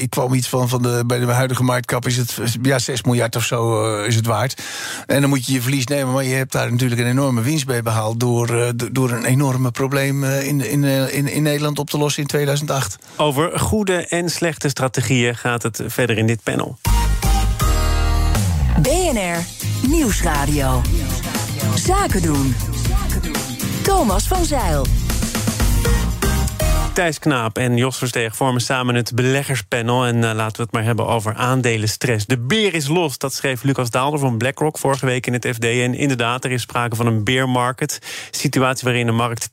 ik 0.00 0.10
kwam 0.10 0.34
iets 0.34 0.48
van, 0.48 0.68
van 0.68 0.82
de, 0.82 1.02
bij 1.06 1.18
de 1.18 1.26
huidige 1.26 1.62
marktkap 1.62 2.06
is 2.06 2.16
het 2.16 2.38
ja, 2.62 2.78
6 2.78 3.02
miljard 3.02 3.36
of 3.36 3.44
zo 3.44 3.84
is 4.02 4.14
het 4.14 4.26
waard. 4.26 4.62
En 5.06 5.20
dan 5.20 5.30
moet 5.30 5.46
je 5.46 5.52
je 5.52 5.62
verlies 5.62 5.86
nemen. 5.86 6.12
Maar 6.12 6.24
je 6.24 6.34
hebt 6.34 6.52
daar 6.52 6.70
natuurlijk 6.70 7.00
een 7.00 7.06
enorme 7.06 7.40
winst 7.40 7.66
bij 7.66 7.82
behaald. 7.82 8.20
Door, 8.20 8.72
door 8.92 9.10
een 9.10 9.24
enorme 9.24 9.70
probleem 9.70 10.24
in, 10.24 10.60
in, 10.60 10.84
in, 10.84 11.28
in 11.28 11.42
Nederland 11.42 11.78
op 11.78 11.90
te 11.90 11.98
lossen 11.98 12.22
in 12.22 12.28
2008. 12.28 12.98
Over 13.16 13.58
goede 13.58 14.06
en 14.06 14.30
slechte 14.30 14.68
strategieën 14.68 15.36
gaat 15.36 15.62
het 15.62 15.82
verder 15.86 16.01
in 16.10 16.26
dit 16.26 16.42
panel. 16.42 16.78
BNR 18.82 19.38
Nieuwsradio. 19.88 20.80
Zaken 21.74 22.22
doen. 22.22 22.54
Thomas 23.82 24.26
van 24.26 24.44
Zeil. 24.44 24.86
Thijs 26.92 27.18
Knaap 27.18 27.58
en 27.58 27.76
Jos 27.76 27.98
Versteeg 27.98 28.36
vormen 28.36 28.60
samen 28.60 28.94
het 28.94 29.14
beleggerspanel. 29.14 30.04
En 30.04 30.16
uh, 30.16 30.22
laten 30.22 30.56
we 30.56 30.62
het 30.62 30.72
maar 30.72 30.84
hebben 30.84 31.06
over 31.06 31.34
aandelenstress. 31.34 32.26
De 32.26 32.38
beer 32.38 32.74
is 32.74 32.88
los, 32.88 33.18
dat 33.18 33.34
schreef 33.34 33.62
Lucas 33.62 33.90
Daalder 33.90 34.18
van 34.20 34.38
BlackRock 34.38 34.78
vorige 34.78 35.06
week 35.06 35.26
in 35.26 35.32
het 35.32 35.46
FD. 35.46 35.64
En 35.64 35.94
inderdaad, 35.94 36.44
er 36.44 36.50
is 36.50 36.62
sprake 36.62 36.96
van 36.96 37.06
een 37.06 37.24
bear 37.24 37.48
market. 37.48 37.98
Situatie 38.30 38.84
waarin 38.84 39.06
de 39.06 39.12
markt 39.12 39.48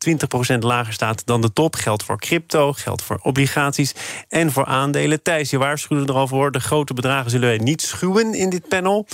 20% 0.55 0.58
lager 0.60 0.93
staat 0.93 1.25
dan 1.25 1.41
de 1.41 1.53
top. 1.53 1.75
Geldt 1.75 2.03
voor 2.03 2.19
crypto, 2.19 2.74
geldt 2.74 3.01
voor 3.01 3.19
obligaties 3.22 3.93
en 4.29 4.51
voor 4.51 4.65
aandelen. 4.65 5.22
Thijs, 5.22 5.50
je 5.50 5.58
waarschuwde 5.58 6.13
er 6.13 6.19
al 6.19 6.27
voor. 6.27 6.51
De 6.51 6.60
grote 6.60 6.93
bedragen 6.93 7.31
zullen 7.31 7.48
wij 7.48 7.58
niet 7.58 7.81
schuwen 7.81 8.34
in 8.34 8.50
dit 8.50 8.67
panel. 8.67 9.08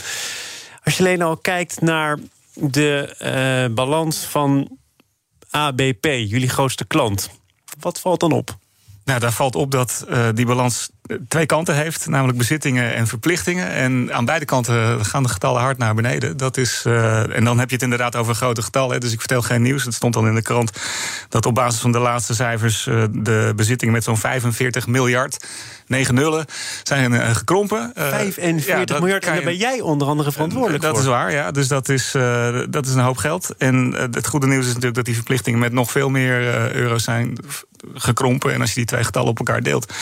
Als 0.83 0.97
je 0.97 1.03
alleen 1.03 1.21
al 1.21 1.37
kijkt 1.37 1.81
naar 1.81 2.17
de 2.53 3.15
uh, 3.67 3.75
balans 3.75 4.17
van 4.17 4.77
ABP, 5.49 6.05
jullie 6.05 6.49
grootste 6.49 6.85
klant. 6.85 7.29
Wat 7.79 7.99
valt 7.99 8.19
dan 8.19 8.31
op? 8.31 8.57
Nou, 9.05 9.19
daar 9.19 9.31
valt 9.31 9.55
op 9.55 9.71
dat 9.71 10.05
uh, 10.09 10.27
die 10.33 10.45
balans 10.45 10.89
twee 11.27 11.45
kanten 11.45 11.75
heeft, 11.75 12.07
namelijk 12.07 12.37
bezittingen 12.37 12.93
en 12.95 13.07
verplichtingen. 13.07 13.71
En 13.71 14.13
aan 14.13 14.25
beide 14.25 14.45
kanten 14.45 15.05
gaan 15.05 15.23
de 15.23 15.29
getallen 15.29 15.61
hard 15.61 15.77
naar 15.77 15.95
beneden. 15.95 16.37
Dat 16.37 16.57
is, 16.57 16.83
uh, 16.87 17.35
en 17.35 17.43
dan 17.43 17.59
heb 17.59 17.67
je 17.69 17.73
het 17.73 17.83
inderdaad 17.83 18.15
over 18.15 18.35
grote 18.35 18.61
getallen. 18.61 18.99
Dus 18.99 19.11
ik 19.11 19.19
vertel 19.19 19.41
geen 19.41 19.61
nieuws. 19.61 19.83
Het 19.83 19.93
stond 19.93 20.15
al 20.15 20.27
in 20.27 20.35
de 20.35 20.41
krant 20.41 20.71
dat 21.29 21.45
op 21.45 21.55
basis 21.55 21.81
van 21.81 21.91
de 21.91 21.99
laatste 21.99 22.35
cijfers 22.35 22.85
uh, 22.85 23.03
de 23.11 23.53
bezittingen 23.55 23.93
met 23.93 24.03
zo'n 24.03 24.17
45 24.17 24.87
miljard, 24.87 25.45
9 25.87 26.15
nullen, 26.15 26.45
zijn 26.83 27.35
gekrompen. 27.35 27.91
45 27.95 28.67
ja, 28.67 28.85
dat 28.85 28.99
miljard, 28.99 29.25
en 29.25 29.33
daar 29.33 29.43
ben 29.43 29.57
jij 29.57 29.81
onder 29.81 30.07
andere 30.07 30.31
verantwoordelijk 30.31 30.83
dat 30.83 30.91
voor. 30.91 31.03
Dat 31.03 31.13
is 31.13 31.17
waar, 31.17 31.31
ja. 31.31 31.51
Dus 31.51 31.67
dat 31.67 31.89
is, 31.89 32.11
dat 32.69 32.85
is 32.85 32.93
een 32.93 32.99
hoop 32.99 33.17
geld. 33.17 33.55
En 33.57 33.93
het 34.11 34.27
goede 34.27 34.47
nieuws 34.47 34.65
is 34.65 34.67
natuurlijk 34.67 34.95
dat 34.95 35.05
die 35.05 35.15
verplichtingen 35.15 35.59
met 35.59 35.71
nog 35.71 35.91
veel 35.91 36.09
meer 36.09 36.75
euro's 36.75 37.03
zijn 37.03 37.37
gekrompen. 37.93 38.53
En 38.53 38.61
als 38.61 38.69
je 38.69 38.75
die 38.75 38.85
twee 38.85 39.03
getallen 39.03 39.29
op 39.29 39.37
elkaar 39.37 39.63
deelt, 39.63 39.93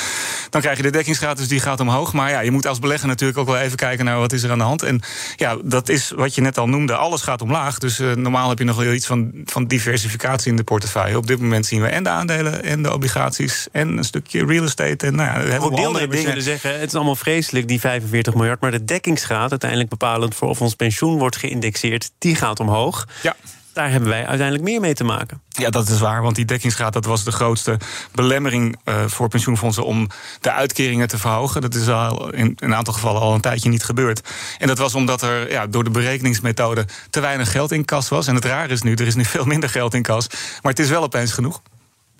dan 0.49 0.61
krijg 0.61 0.77
je 0.77 0.83
de 0.83 0.89
dekkingsgraad, 0.89 1.37
dus 1.37 1.47
die 1.47 1.59
gaat 1.59 1.79
omhoog. 1.79 2.13
Maar 2.13 2.29
ja, 2.29 2.39
je 2.39 2.51
moet 2.51 2.67
als 2.67 2.79
belegger 2.79 3.07
natuurlijk 3.07 3.39
ook 3.39 3.47
wel 3.47 3.57
even 3.57 3.77
kijken 3.77 4.05
naar 4.05 4.17
wat 4.17 4.33
is 4.33 4.43
er 4.43 4.51
aan 4.51 4.57
de 4.57 4.63
hand. 4.63 4.83
En 4.83 5.01
ja, 5.35 5.57
dat 5.63 5.89
is 5.89 6.11
wat 6.15 6.35
je 6.35 6.41
net 6.41 6.57
al 6.57 6.67
noemde, 6.67 6.95
alles 6.95 7.21
gaat 7.21 7.41
omlaag. 7.41 7.77
Dus 7.77 7.99
uh, 7.99 8.13
normaal 8.13 8.49
heb 8.49 8.57
je 8.57 8.63
nog 8.63 8.75
wel 8.75 8.93
iets 8.93 9.05
van, 9.05 9.31
van 9.45 9.65
diversificatie 9.65 10.51
in 10.51 10.57
de 10.57 10.63
portefeuille. 10.63 11.17
Op 11.17 11.27
dit 11.27 11.39
moment 11.39 11.65
zien 11.65 11.81
we 11.81 11.87
en 11.87 12.03
de 12.03 12.09
aandelen 12.09 12.63
en 12.63 12.83
de 12.83 12.93
obligaties 12.93 13.67
en 13.71 13.97
een 13.97 14.03
stukje 14.03 14.45
real 14.45 14.63
estate. 14.63 15.05
En 15.05 15.15
nou 15.15 15.49
ja, 15.49 15.57
andere 15.57 16.07
dingen. 16.07 16.27
zullen 16.27 16.43
zeggen, 16.43 16.79
het 16.79 16.87
is 16.87 16.95
allemaal 16.95 17.15
vreselijk, 17.15 17.67
die 17.67 17.79
45 17.79 18.33
miljard. 18.33 18.61
Maar 18.61 18.71
de 18.71 18.83
dekkingsgraad, 18.83 19.49
uiteindelijk 19.49 19.89
bepalend 19.89 20.35
voor 20.35 20.49
of 20.49 20.61
ons 20.61 20.75
pensioen 20.75 21.17
wordt 21.17 21.35
geïndexeerd, 21.35 22.11
die 22.17 22.35
gaat 22.35 22.59
omhoog. 22.59 23.07
Ja 23.21 23.35
daar 23.73 23.91
hebben 23.91 24.09
wij 24.09 24.25
uiteindelijk 24.25 24.63
meer 24.69 24.79
mee 24.79 24.93
te 24.93 25.03
maken. 25.03 25.41
Ja, 25.49 25.69
dat 25.69 25.89
is 25.89 25.99
waar, 25.99 26.21
want 26.21 26.35
die 26.35 26.45
dekkingsgraad 26.45 26.93
dat 26.93 27.05
was 27.05 27.23
de 27.23 27.31
grootste 27.31 27.77
belemmering 28.11 28.77
uh, 28.85 29.05
voor 29.05 29.27
pensioenfondsen 29.27 29.85
om 29.85 30.09
de 30.41 30.51
uitkeringen 30.51 31.07
te 31.07 31.17
verhogen. 31.17 31.61
Dat 31.61 31.75
is 31.75 31.87
al 31.87 32.33
in 32.33 32.57
een 32.59 32.75
aantal 32.75 32.93
gevallen 32.93 33.21
al 33.21 33.33
een 33.33 33.41
tijdje 33.41 33.69
niet 33.69 33.83
gebeurd. 33.83 34.21
En 34.57 34.67
dat 34.67 34.77
was 34.77 34.95
omdat 34.95 35.21
er 35.21 35.51
ja, 35.51 35.67
door 35.67 35.83
de 35.83 35.89
berekeningsmethode 35.89 36.85
te 37.09 37.19
weinig 37.19 37.51
geld 37.51 37.71
in 37.71 37.85
kas 37.85 38.09
was. 38.09 38.27
En 38.27 38.35
het 38.35 38.45
raar 38.45 38.69
is 38.69 38.81
nu, 38.81 38.93
er 38.93 39.07
is 39.07 39.15
nu 39.15 39.25
veel 39.25 39.45
minder 39.45 39.69
geld 39.69 39.93
in 39.93 40.01
kas. 40.01 40.27
Maar 40.61 40.71
het 40.71 40.79
is 40.79 40.89
wel 40.89 41.03
opeens 41.03 41.31
genoeg. 41.31 41.61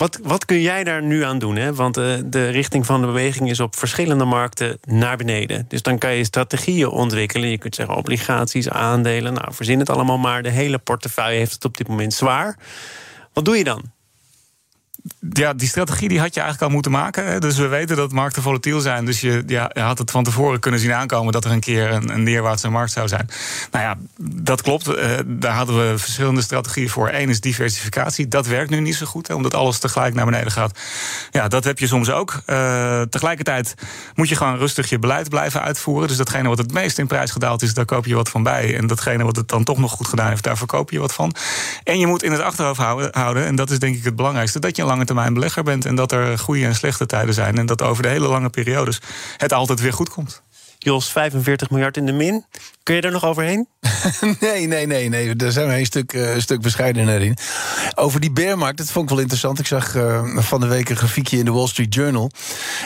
Wat, 0.04 0.20
wat 0.24 0.46
kun 0.46 0.62
jij 0.62 0.84
daar 0.84 1.04
nu 1.04 1.24
aan 1.24 1.40
doen? 1.40 1.56
Hè? 1.56 1.74
Want 1.74 1.98
uh, 1.98 2.14
de 2.26 2.50
richting 2.50 2.86
van 2.86 3.02
de 3.02 3.08
beweging 3.08 3.50
is 3.50 3.60
op 3.60 3.76
verschillende 3.76 4.26
markten 4.26 4.78
naar 4.82 5.18
beneden. 5.18 5.66
Dus 5.68 5.82
dan 5.82 5.98
kan 5.98 6.14
je 6.14 6.24
strategieën 6.24 6.90
ontwikkelen. 6.90 7.50
Je 7.50 7.58
kunt 7.58 7.76
zeggen 7.76 7.96
obligaties, 7.96 8.70
aandelen. 8.70 9.34
Nou, 9.34 9.54
verzin 9.54 9.80
het 9.80 9.90
allemaal 9.90 10.18
maar. 10.18 10.44
De 10.44 10.50
hele 10.50 10.78
portefeuille 10.78 11.38
heeft 11.38 11.54
het 11.54 11.66
op 11.66 11.78
dit 11.78 11.88
moment 11.88 12.14
zwaar. 12.14 12.58
Wat 13.34 13.46
doe 13.46 13.58
je 13.58 13.64
dan? 13.64 13.92
Ja, 15.30 15.54
die 15.54 15.68
strategie 15.68 16.10
die 16.10 16.20
had 16.20 16.34
je 16.34 16.40
eigenlijk 16.40 16.70
al 16.70 16.76
moeten 16.76 16.92
maken. 16.92 17.42
Dus 17.42 17.58
we 17.58 17.68
weten 17.68 17.96
dat 17.96 18.12
markten 18.12 18.42
volatiel 18.42 18.80
zijn. 18.80 19.06
Dus 19.06 19.22
je, 19.22 19.44
ja, 19.48 19.72
je 19.74 19.80
had 19.80 19.98
het 19.98 20.12
van 20.12 20.24
tevoren 20.24 20.60
kunnen 20.60 20.80
zien 20.80 20.94
aankomen 20.94 21.34
dat 21.34 21.46
er 21.46 21.52
een 21.52 21.60
keer 21.60 21.92
een, 21.92 22.10
een 22.10 22.24
neerwaartse 22.24 22.70
markt 22.70 22.92
zou 22.92 23.08
zijn. 23.08 23.30
Nou 23.72 23.84
ja, 23.84 23.98
dat 24.42 24.62
klopt. 24.62 24.88
Uh, 24.88 24.96
daar 25.26 25.54
hadden 25.54 25.90
we 25.90 25.98
verschillende 25.98 26.42
strategieën 26.42 26.90
voor. 26.90 27.10
Eén 27.12 27.30
is 27.30 27.40
diversificatie. 27.40 28.28
Dat 28.28 28.48
werkt 28.48 28.70
nu 28.70 28.80
niet 28.80 28.96
zo 28.96 29.06
goed, 29.06 29.28
hè, 29.28 29.34
omdat 29.34 29.54
alles 29.54 29.80
tegelijk 29.80 30.14
naar 30.16 30.26
beneden 30.26 30.52
gaat. 30.52 30.80
Ja, 31.32 31.48
dat 31.48 31.64
heb 31.64 31.80
je 31.80 31.88
soms 31.88 32.12
ook. 32.12 32.42
Uh, 32.46 33.02
tegelijkertijd 33.02 33.76
moet 34.16 34.30
je 34.30 34.36
gewoon 34.36 34.58
rustig 34.58 34.90
je 34.90 35.00
beleid 35.00 35.30
blijven 35.30 35.62
uitvoeren. 35.62 36.08
Dus 36.08 36.18
datgene 36.18 36.48
wat 36.48 36.58
het 36.58 36.74
meest 36.74 37.00
in 37.00 37.08
prijs 37.08 37.32
gedaald 37.32 37.62
is, 37.62 37.74
daar 37.74 37.86
koop 37.86 38.06
je 38.06 38.16
wat 38.16 38.30
van 38.30 38.44
bij. 38.44 38.78
En 38.78 38.88
datgene 38.88 39.24
wat 39.24 39.36
het 39.36 39.48
dan 39.48 39.64
toch 39.64 39.78
nog 39.78 39.92
goed 39.92 40.08
gedaan 40.08 40.30
heeft, 40.30 40.44
daar 40.44 40.58
verkoop 40.58 40.92
je 40.92 41.00
wat 41.00 41.14
van. 41.14 41.36
En 41.84 42.00
je 42.00 42.08
moet 42.08 42.24
in 42.24 42.32
het 42.32 42.42
achterhoofd 42.42 42.80
houden, 42.80 43.10
houden 43.12 43.46
en 43.46 43.56
dat 43.56 43.70
is 43.70 43.80
denk 43.80 43.96
ik 43.96 44.04
het 44.04 44.16
belangrijkste, 44.16 44.60
dat 44.60 44.76
je 44.76 44.82
een 44.93 44.93
lange 44.94 45.06
termijn 45.06 45.34
belegger 45.34 45.64
bent 45.64 45.86
en 45.86 45.96
dat 45.96 46.12
er 46.12 46.40
goede 46.40 46.66
en 46.66 46.76
slechte 46.76 47.06
tijden 47.06 47.34
zijn 47.34 47.58
en 47.58 47.66
dat 47.66 47.82
over 47.82 48.04
de 48.04 48.10
hele 48.10 48.28
lange 48.28 48.50
periodes 48.50 49.02
het 49.38 49.54
altijd 49.54 49.80
weer 49.80 49.94
goed 49.94 50.10
komt. 50.10 50.44
Jos, 50.84 51.12
45 51.12 51.70
miljard 51.70 51.98
in 51.98 52.06
de 52.06 52.12
min. 52.12 52.46
Kun 52.84 52.96
je 52.96 53.02
er 53.02 53.12
nog 53.12 53.25
overheen? 53.25 53.68
nee, 54.40 54.68
nee, 54.68 54.88
nee, 54.88 55.10
nee. 55.10 55.36
Daar 55.36 55.52
zijn 55.52 55.68
we 55.68 55.78
een 55.78 55.86
stuk, 55.86 56.13
uh, 56.13 56.38
stuk 56.38 56.62
bescheidener 56.62 57.22
in. 57.22 57.38
Over 57.96 58.20
die 58.20 58.32
bearmarkt, 58.32 58.78
dat 58.78 58.92
vond 58.92 59.04
ik 59.04 59.10
wel 59.10 59.20
interessant. 59.20 59.60
Ik 59.60 59.68
zag 59.68 59.96
uh, 59.96 60.38
van 60.38 60.60
de 60.60 60.68
week 60.68 60.90
een 60.90 60.96
grafiekje 60.96 61.38
in 61.38 61.46
de 61.46 61.52
Wall 61.52 61.68
Street 61.68 61.94
Journal. 61.94 62.32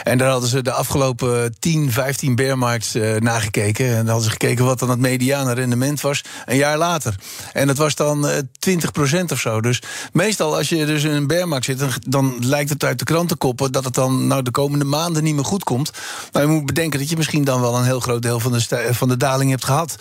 En 0.03 0.17
daar 0.17 0.29
hadden 0.29 0.49
ze 0.49 0.61
de 0.61 0.71
afgelopen 0.71 1.55
10, 1.59 1.91
15 1.91 2.35
bearmarkts 2.35 2.95
uh, 2.95 3.15
nagekeken. 3.15 3.85
En 3.85 3.95
dan 3.95 4.05
hadden 4.05 4.23
ze 4.23 4.29
gekeken 4.29 4.65
wat 4.65 4.79
dan 4.79 4.89
het 4.89 4.99
mediane 4.99 5.53
rendement 5.53 6.01
was 6.01 6.23
een 6.45 6.57
jaar 6.57 6.77
later. 6.77 7.15
En 7.53 7.67
dat 7.67 7.77
was 7.77 7.95
dan 7.95 8.29
20% 8.69 9.23
of 9.31 9.39
zo. 9.39 9.61
Dus 9.61 9.81
meestal 10.11 10.55
als 10.55 10.69
je 10.69 10.85
dus 10.85 11.03
in 11.03 11.11
een 11.11 11.27
bearmarkt 11.27 11.65
zit... 11.65 11.99
Dan, 12.07 12.35
lijkt 12.39 12.69
het 12.69 12.83
uit 12.83 12.99
de 12.99 13.05
krantenkoppen 13.05 13.71
dat 13.71 13.83
het 13.83 13.93
dan 13.93 14.27
nou, 14.27 14.41
de 14.41 14.51
komende 14.51 14.85
maanden 14.85 15.23
niet 15.23 15.35
meer 15.35 15.45
goed 15.45 15.63
komt. 15.63 15.91
Maar 16.31 16.41
je 16.41 16.47
moet 16.47 16.65
bedenken 16.65 16.99
dat 16.99 17.09
je 17.09 17.17
misschien 17.17 17.43
dan 17.43 17.61
wel 17.61 17.77
een 17.77 17.86
heel 17.87 17.99
groot 17.99 18.21
deel 18.21 18.39
van 18.39 18.51
de, 18.51 18.87
van 18.91 19.07
de 19.07 19.17
daling 19.17 19.49
hebt 19.49 19.65
gehad. 19.65 19.95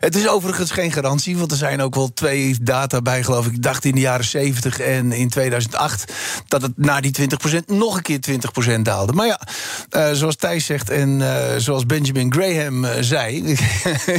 Het 0.00 0.16
is 0.16 0.28
overigens 0.28 0.70
geen 0.70 0.92
garantie, 0.92 1.38
want 1.38 1.50
er 1.50 1.56
zijn 1.56 1.82
ook 1.82 1.94
wel 1.94 2.12
twee 2.12 2.56
data 2.62 3.02
bij, 3.02 3.22
geloof 3.22 3.46
ik. 3.46 3.52
Ik 3.52 3.62
dacht 3.62 3.84
in 3.84 3.94
de 3.94 4.00
jaren 4.00 4.24
70 4.24 4.78
en 4.78 5.12
in 5.12 5.28
2008 5.28 6.12
dat 6.48 6.62
het 6.62 6.72
na 6.76 7.00
die 7.00 7.14
20% 7.20 7.24
nog 7.66 7.96
een 7.96 8.02
keer 8.02 8.18
20% 8.78 8.80
daalde. 8.80 9.12
Maar 9.12 9.26
ja, 9.26 9.40
uh, 9.90 10.12
zoals 10.12 10.36
Thijs 10.36 10.66
zegt 10.66 10.90
en 10.90 11.20
uh, 11.20 11.36
zoals 11.56 11.86
Benjamin 11.86 12.32
Graham 12.32 12.84
uh, 12.84 12.90
zei, 13.00 13.36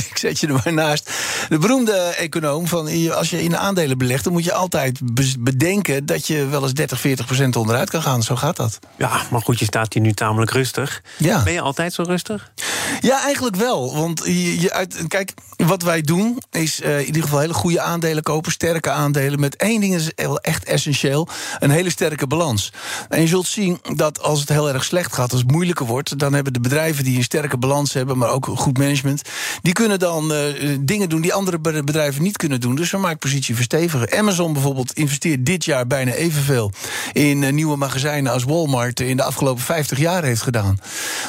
ik 0.10 0.12
zet 0.14 0.40
je 0.40 0.48
er 0.48 0.62
maar 0.64 0.74
naast. 0.74 1.12
De 1.50 1.58
beroemde 1.58 1.94
econoom 2.18 2.68
van 2.68 3.12
als 3.12 3.30
je 3.30 3.44
in 3.44 3.58
aandelen 3.58 3.98
belegt, 3.98 4.24
dan 4.24 4.34
moet 4.34 4.44
je 4.44 4.54
altijd 4.54 5.00
bedenken 5.40 6.06
dat 6.06 6.28
je 6.28 6.48
wel 6.48 6.62
eens 6.64 6.74
30, 6.74 7.02
40% 7.08 7.50
onderuit 7.58 7.90
kan 7.90 8.02
gaan. 8.02 8.24
Zo 8.24 8.36
gaat 8.36 8.56
dat. 8.56 8.80
Ja, 8.98 9.22
maar 9.32 9.42
goed, 9.42 9.60
je 9.60 9.66
staat 9.66 9.94
hier 9.94 10.02
nu 10.02 10.14
tamelijk 10.14 10.52
rustig. 10.52 11.02
Ja. 11.18 11.44
Ben 11.44 11.54
je 11.54 11.62
altijd 11.62 11.94
zo 11.94 12.04
rustig? 12.04 12.52
Ja, 13.02 13.13
eigenlijk 13.22 13.56
wel. 13.56 13.96
Want 13.96 14.22
je, 14.26 14.74
uit, 14.74 15.04
kijk, 15.08 15.34
wat 15.58 15.82
wij 15.82 16.02
doen 16.02 16.42
is 16.52 16.82
uh, 16.82 17.00
in 17.00 17.06
ieder 17.06 17.22
geval 17.22 17.40
hele 17.40 17.54
goede 17.54 17.82
aandelen 17.82 18.24
kopen, 18.24 18.52
sterke 18.52 18.90
aandelen. 18.90 19.40
Met 19.40 19.56
één 19.56 19.82
ding 19.82 19.96
is 19.96 20.12
echt 20.42 20.64
essentieel: 20.64 21.28
een 21.60 21.70
hele 21.70 21.90
sterke 21.90 22.28
balans. 22.28 22.72
En 23.10 23.22
je 23.22 23.28
zult 23.28 23.48
zien 23.48 23.80
dat 23.96 24.22
als 24.22 24.40
het 24.40 24.50
heel 24.50 24.70
erg 24.70 24.84
slecht 24.84 25.14
gaat, 25.14 25.32
als 25.32 25.42
het 25.42 25.52
moeilijker 25.52 25.86
wordt, 25.86 26.20
dan 26.20 26.34
hebben 26.34 26.54
de 26.54 26.60
bedrijven 26.60 27.04
die 27.04 27.18
een 27.18 27.24
sterke 27.24 27.58
balans 27.58 27.94
hebben, 27.94 28.18
maar 28.18 28.30
ook 28.30 28.46
goed 28.46 28.78
management, 28.78 29.22
die 29.62 29.74
kunnen 29.74 30.00
dan 30.00 30.32
uh, 30.32 30.40
dingen 30.80 31.10
doen 31.10 31.22
die 31.22 31.34
andere 31.34 31.60
bedrijven 31.60 32.24
niet 32.24 32.38
kunnen 32.38 32.62
doen. 32.62 32.76
Dus 32.76 32.92
we 32.92 32.98
maken 32.98 33.18
positie 33.18 33.56
verstevigen. 33.56 34.12
Amazon 34.12 34.54
bijvoorbeeld 34.54 34.94
investeert 34.94 35.46
dit 35.46 35.66
jaar 35.66 35.88
bijna 35.88 36.12
evenveel 36.12 36.72
in 37.14 37.42
uh, 37.42 37.52
nieuwe 37.52 37.78
magazijnen 37.78 38.32
als 38.32 38.44
Walmart 38.44 39.00
in 39.00 39.18
de 39.18 39.24
afgelopen 39.24 39.64
50 39.64 39.98
jaar 39.98 40.24
heeft 40.24 40.42
gedaan. 40.42 40.78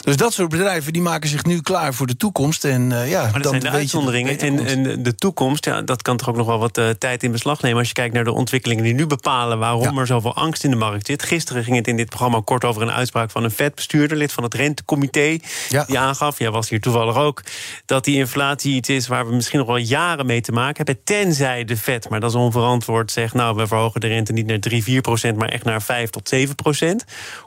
Dus 0.00 0.16
dat 0.16 0.32
soort 0.32 0.48
bedrijven 0.48 0.92
die 0.92 1.02
maken 1.02 1.28
zich 1.28 1.44
nu 1.44 1.60
klaar 1.60 1.73
voor 1.92 2.06
de 2.06 2.16
toekomst. 2.16 2.64
En 2.64 2.82
ja, 3.06 3.22
maar 3.22 3.32
dat 3.32 3.42
dan 3.42 3.50
zijn 3.50 3.62
de 3.62 3.78
uitzonderingen. 3.78 4.38
En, 4.38 4.66
en, 4.66 5.02
de 5.02 5.14
toekomst, 5.14 5.64
ja, 5.64 5.82
dat 5.82 6.02
kan 6.02 6.16
toch 6.16 6.28
ook 6.28 6.36
nog 6.36 6.46
wel 6.46 6.58
wat 6.58 6.78
uh, 6.78 6.88
tijd 6.88 7.22
in 7.22 7.32
beslag 7.32 7.62
nemen. 7.62 7.78
Als 7.78 7.88
je 7.88 7.94
kijkt 7.94 8.14
naar 8.14 8.24
de 8.24 8.32
ontwikkelingen 8.32 8.84
die 8.84 8.94
nu 8.94 9.06
bepalen 9.06 9.58
waarom 9.58 9.98
er 9.98 10.06
zoveel 10.06 10.34
angst 10.34 10.64
in 10.64 10.70
de 10.70 10.76
markt 10.76 11.06
zit. 11.06 11.22
Gisteren 11.22 11.64
ging 11.64 11.76
het 11.76 11.86
in 11.86 11.96
dit 11.96 12.08
programma 12.08 12.40
kort 12.44 12.64
over 12.64 12.82
een 12.82 12.90
uitspraak 12.90 13.30
van 13.30 13.44
een 13.44 13.50
vetbestuurder, 13.50 14.16
lid 14.16 14.32
van 14.32 14.42
het 14.42 14.54
rentecomité. 14.54 15.38
Ja. 15.68 15.84
Die 15.84 15.98
aangaf, 15.98 16.38
jij 16.38 16.50
was 16.50 16.68
hier 16.68 16.80
toevallig 16.80 17.16
ook, 17.16 17.42
dat 17.86 18.04
die 18.04 18.16
inflatie 18.16 18.74
iets 18.74 18.88
is 18.88 19.06
waar 19.06 19.26
we 19.26 19.34
misschien 19.34 19.58
nog 19.58 19.68
wel 19.68 19.76
jaren 19.76 20.26
mee 20.26 20.40
te 20.40 20.52
maken 20.52 20.76
hebben. 20.76 21.04
Tenzij 21.04 21.64
de 21.64 21.76
vet, 21.76 22.08
maar 22.08 22.20
dat 22.20 22.30
is 22.30 22.36
onverantwoord, 22.36 23.10
zegt 23.10 23.34
nou, 23.34 23.56
we 23.56 23.66
verhogen 23.66 24.00
de 24.00 24.06
rente 24.06 24.32
niet 24.32 24.46
naar 24.46 24.58
3, 24.58 24.82
4 24.82 25.00
procent, 25.00 25.36
maar 25.36 25.48
echt 25.48 25.64
naar 25.64 25.82
5 25.82 26.10
tot 26.10 26.28
7 26.28 26.54
procent. 26.54 27.04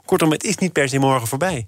Kortom, 0.08 0.30
het 0.30 0.44
is 0.44 0.56
niet 0.56 0.72
per 0.72 0.88
se 0.88 0.98
morgen 0.98 1.28
voorbij. 1.28 1.66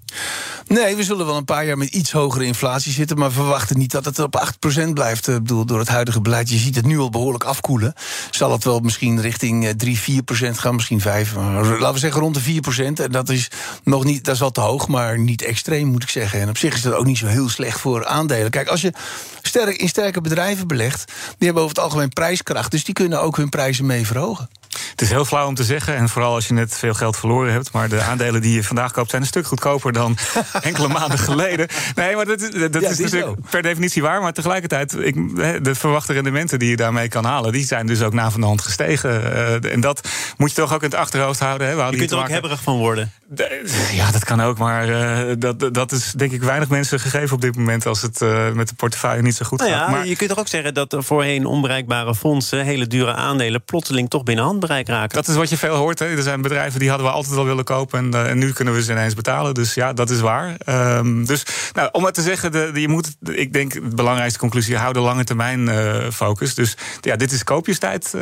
Nee, 0.67 0.95
we 0.95 1.03
zullen 1.03 1.25
wel 1.25 1.35
een 1.35 1.45
paar 1.45 1.65
jaar 1.65 1.77
met 1.77 1.89
iets 1.89 2.11
hogere 2.11 2.45
inflatie 2.45 2.91
zitten, 2.91 3.17
maar 3.17 3.31
verwachten 3.31 3.77
niet 3.77 3.91
dat 3.91 4.05
het 4.05 4.19
op 4.19 4.35
8 4.35 4.59
procent 4.59 4.93
blijft. 4.93 5.27
Ik 5.27 5.33
bedoel, 5.33 5.65
door 5.65 5.79
het 5.79 5.87
huidige 5.87 6.21
beleid. 6.21 6.49
Je 6.49 6.57
ziet 6.57 6.75
het 6.75 6.85
nu 6.85 6.99
al 6.99 7.09
behoorlijk 7.09 7.43
afkoelen. 7.43 7.93
Zal 8.31 8.51
het 8.51 8.63
wel 8.63 8.79
misschien 8.79 9.21
richting 9.21 9.73
3, 9.77 9.99
4 9.99 10.23
procent 10.23 10.59
gaan, 10.59 10.75
misschien 10.75 11.01
5. 11.01 11.35
laten 11.35 11.93
we 11.93 11.99
zeggen 11.99 12.21
rond 12.21 12.33
de 12.33 12.41
4 12.41 12.61
procent. 12.61 12.99
En 12.99 13.11
dat 13.11 13.29
is 13.29 13.47
nog 13.83 14.03
niet, 14.03 14.23
dat 14.23 14.33
is 14.33 14.39
wel 14.39 14.51
te 14.51 14.61
hoog, 14.61 14.87
maar 14.87 15.19
niet 15.19 15.41
extreem, 15.41 15.87
moet 15.87 16.03
ik 16.03 16.09
zeggen. 16.09 16.39
En 16.39 16.49
op 16.49 16.57
zich 16.57 16.73
is 16.73 16.81
dat 16.81 16.93
ook 16.93 17.05
niet 17.05 17.17
zo 17.17 17.27
heel 17.27 17.49
slecht 17.49 17.79
voor 17.79 18.05
aandelen. 18.05 18.51
Kijk, 18.51 18.67
als 18.67 18.81
je 18.81 18.93
sterk, 19.41 19.75
in 19.75 19.89
sterke 19.89 20.21
bedrijven 20.21 20.67
belegt, 20.67 21.05
die 21.05 21.45
hebben 21.45 21.63
over 21.63 21.75
het 21.75 21.85
algemeen 21.85 22.09
prijskracht. 22.09 22.71
Dus 22.71 22.83
die 22.83 22.93
kunnen 22.93 23.21
ook 23.21 23.37
hun 23.37 23.49
prijzen 23.49 23.85
mee 23.85 24.05
verhogen. 24.05 24.49
Het 24.91 25.01
is 25.01 25.09
heel 25.09 25.25
flauw 25.25 25.47
om 25.47 25.55
te 25.55 25.63
zeggen, 25.63 25.95
en 25.95 26.09
vooral 26.09 26.33
als 26.33 26.47
je 26.47 26.53
net 26.53 26.77
veel 26.77 26.93
geld 26.93 27.17
verloren 27.17 27.51
hebt. 27.53 27.71
Maar 27.71 27.89
de 27.89 28.01
aandelen 28.01 28.41
die 28.41 28.53
je 28.53 28.63
vandaag 28.63 28.91
koopt 28.91 29.09
zijn 29.09 29.21
een 29.21 29.27
stuk 29.27 29.45
goedkoper 29.45 29.93
dan 29.93 30.17
enkele 30.61 30.87
maanden 30.87 31.19
geleden. 31.19 31.67
Nee, 31.95 32.15
maar 32.15 32.25
dat, 32.25 32.41
is, 32.41 32.71
dat 32.71 32.81
is 32.81 32.99
natuurlijk 32.99 33.49
per 33.49 33.61
definitie 33.61 34.01
waar. 34.01 34.21
Maar 34.21 34.33
tegelijkertijd, 34.33 34.95
ik, 34.99 35.15
de 35.63 35.75
verwachte 35.75 36.13
rendementen 36.13 36.59
die 36.59 36.69
je 36.69 36.75
daarmee 36.75 37.07
kan 37.07 37.25
halen, 37.25 37.51
die 37.51 37.65
zijn 37.65 37.85
dus 37.85 38.01
ook 38.01 38.13
na 38.13 38.31
van 38.31 38.41
de 38.41 38.47
hand 38.47 38.61
gestegen. 38.61 39.21
Uh, 39.21 39.73
en 39.73 39.81
dat 39.81 40.07
moet 40.37 40.49
je 40.49 40.55
toch 40.55 40.73
ook 40.73 40.83
in 40.83 40.89
het 40.89 40.99
achterhoofd 40.99 41.39
houden. 41.39 41.67
Hè? 41.67 41.73
je 41.73 41.97
kunt 41.97 42.11
er 42.11 42.17
ook 42.17 42.29
hebberig 42.29 42.61
van 42.61 42.77
worden. 42.77 43.11
Ja, 43.91 44.11
dat 44.11 44.23
kan 44.23 44.41
ook. 44.41 44.57
Maar 44.57 44.89
uh, 44.89 45.33
dat, 45.37 45.73
dat 45.73 45.91
is 45.91 46.11
denk 46.11 46.31
ik 46.31 46.41
weinig 46.41 46.69
mensen 46.69 46.99
gegeven 46.99 47.35
op 47.35 47.41
dit 47.41 47.55
moment 47.55 47.85
als 47.85 48.01
het 48.01 48.21
uh, 48.21 48.51
met 48.51 48.67
de 48.67 48.75
portefeuille 48.75 49.21
niet 49.21 49.35
zo 49.35 49.45
goed 49.45 49.59
nou 49.59 49.71
gaat. 49.71 49.79
Ja, 49.79 49.89
maar 49.89 50.07
je 50.07 50.15
kunt 50.15 50.29
toch 50.29 50.39
ook 50.39 50.47
zeggen 50.47 50.73
dat 50.73 50.95
voorheen 50.97 51.45
onbereikbare 51.45 52.15
fondsen, 52.15 52.63
hele 52.63 52.87
dure 52.87 53.13
aandelen, 53.13 53.63
plotseling 53.63 54.09
toch 54.09 54.23
binnen 54.23 54.45
handbereik 54.61 54.87
raken. 54.87 55.15
Dat 55.15 55.27
is 55.27 55.35
wat 55.35 55.49
je 55.49 55.57
veel 55.57 55.75
hoort. 55.75 55.99
Hè. 55.99 56.05
Er 56.05 56.21
zijn 56.21 56.41
bedrijven 56.41 56.79
die 56.79 56.89
hadden 56.89 57.07
we 57.07 57.13
altijd 57.13 57.37
al 57.37 57.45
willen 57.45 57.63
kopen 57.63 57.99
en, 57.99 58.11
uh, 58.13 58.29
en 58.29 58.37
nu 58.37 58.53
kunnen 58.53 58.73
we 58.73 58.83
ze 58.83 58.91
ineens 58.91 59.13
betalen. 59.13 59.53
Dus 59.53 59.73
ja, 59.73 59.93
dat 59.93 60.09
is 60.09 60.19
waar. 60.19 60.57
Um, 60.97 61.25
dus 61.25 61.45
nou, 61.73 61.89
om 61.91 62.05
het 62.05 62.13
te 62.13 62.21
zeggen, 62.21 62.51
de, 62.51 62.69
de, 62.73 62.81
je 62.81 62.87
moet, 62.87 63.15
ik 63.21 63.53
denk, 63.53 63.73
de 63.73 63.95
belangrijkste 63.95 64.39
conclusie, 64.39 64.77
hou 64.77 64.93
de 64.93 64.99
lange 64.99 65.23
termijn 65.23 65.69
focus. 66.11 66.55
Dus 66.55 66.77
ja, 67.01 67.15
dit 67.15 67.31
is 67.31 67.43
koopjestijd 67.43 68.15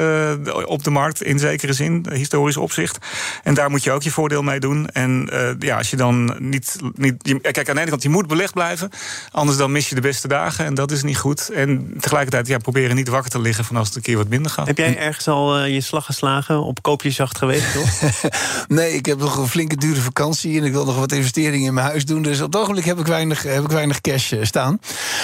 op 0.65 0.83
de 0.83 0.89
markt 0.89 1.23
in 1.23 1.39
zekere 1.39 1.73
zin, 1.73 2.05
historisch 2.11 2.57
opzicht. 2.57 2.97
En 3.43 3.53
daar 3.53 3.69
moet 3.69 3.83
je 3.83 3.91
ook 3.91 4.03
je 4.03 4.11
voordeel 4.11 4.43
mee 4.43 4.59
doen. 4.59 4.87
En 4.87 5.29
uh, 5.33 5.49
ja, 5.59 5.77
als 5.77 5.89
je 5.89 5.95
dan 5.95 6.35
niet. 6.37 6.75
niet 6.95 7.15
je, 7.21 7.39
kijk, 7.39 7.69
aan 7.69 7.75
de 7.75 7.81
ene 7.81 7.89
kant, 7.89 8.03
je 8.03 8.09
moet 8.09 8.27
belegd 8.27 8.53
blijven. 8.53 8.89
Anders 9.31 9.57
dan 9.57 9.71
mis 9.71 9.89
je 9.89 9.95
de 9.95 10.01
beste 10.01 10.27
dagen. 10.27 10.65
En 10.65 10.73
dat 10.73 10.91
is 10.91 11.03
niet 11.03 11.17
goed. 11.17 11.49
En 11.49 11.93
tegelijkertijd, 11.99 12.47
ja, 12.47 12.57
proberen 12.57 12.95
niet 12.95 13.07
wakker 13.07 13.31
te 13.31 13.39
liggen 13.39 13.65
van 13.65 13.75
als 13.75 13.87
het 13.87 13.95
een 13.95 14.01
keer 14.01 14.17
wat 14.17 14.27
minder 14.27 14.51
gaat. 14.51 14.67
Heb 14.67 14.77
jij 14.77 14.97
ergens 14.97 15.27
al 15.27 15.59
uh, 15.59 15.73
je 15.73 15.81
slag 15.81 16.05
geslagen 16.05 16.28
op 16.37 16.81
koopjesjacht 16.81 17.37
geweest, 17.37 17.73
toch? 17.73 18.11
nee, 18.77 18.93
ik 18.93 19.05
heb 19.05 19.19
nog 19.19 19.37
een 19.37 19.47
flinke 19.47 19.75
dure 19.75 20.01
vakantie. 20.01 20.59
En 20.59 20.65
ik 20.65 20.71
wil 20.71 20.85
nog 20.85 20.99
wat 20.99 21.11
investeringen 21.11 21.67
in 21.67 21.73
mijn 21.73 21.87
huis 21.87 22.05
doen. 22.05 22.21
Dus 22.21 22.41
op 22.41 22.53
het 22.53 22.61
ogenblik 22.61 22.85
heb 22.85 22.99
ik 22.99 23.05
weinig, 23.05 23.43
heb 23.43 23.63
ik 23.63 23.71
weinig 23.71 24.01
cash 24.01 24.31
uh, 24.31 24.43
staan. 24.43 24.79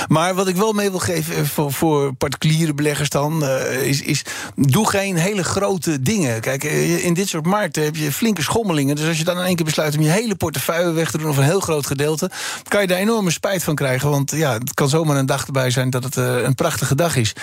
Maar 0.07 0.35
wat 0.35 0.47
ik 0.47 0.55
wel 0.55 0.73
mee 0.73 0.89
wil 0.89 0.99
geven 0.99 1.47
voor, 1.47 1.71
voor 1.71 2.13
particuliere 2.13 2.73
beleggers 2.73 3.09
dan. 3.09 3.45
is, 3.83 4.01
is. 4.01 4.21
Doe 4.55 4.89
geen 4.89 5.15
hele 5.15 5.43
grote 5.43 6.01
dingen. 6.01 6.41
Kijk, 6.41 6.63
in 6.63 7.13
dit 7.13 7.27
soort 7.27 7.45
markten 7.45 7.83
heb 7.83 7.95
je 7.95 8.11
flinke 8.11 8.41
schommelingen. 8.41 8.95
Dus 8.95 9.07
als 9.07 9.17
je 9.17 9.23
dan 9.23 9.37
in 9.37 9.45
één 9.45 9.55
keer 9.55 9.65
besluit 9.65 9.97
om 9.97 10.01
je 10.01 10.09
hele 10.09 10.35
portefeuille 10.35 10.91
weg 10.91 11.11
te 11.11 11.17
doen, 11.17 11.29
of 11.29 11.37
een 11.37 11.43
heel 11.43 11.59
groot 11.59 11.85
gedeelte, 11.85 12.29
kan 12.67 12.81
je 12.81 12.87
daar 12.87 12.97
enorme 12.97 13.31
spijt 13.31 13.63
van 13.63 13.75
krijgen. 13.75 14.09
Want 14.09 14.31
ja, 14.31 14.53
het 14.53 14.73
kan 14.73 14.89
zomaar 14.89 15.17
een 15.17 15.25
dag 15.25 15.45
erbij 15.45 15.69
zijn 15.69 15.89
dat 15.89 16.03
het 16.03 16.15
een 16.15 16.55
prachtige 16.55 16.95
dag 16.95 17.15
is. 17.15 17.33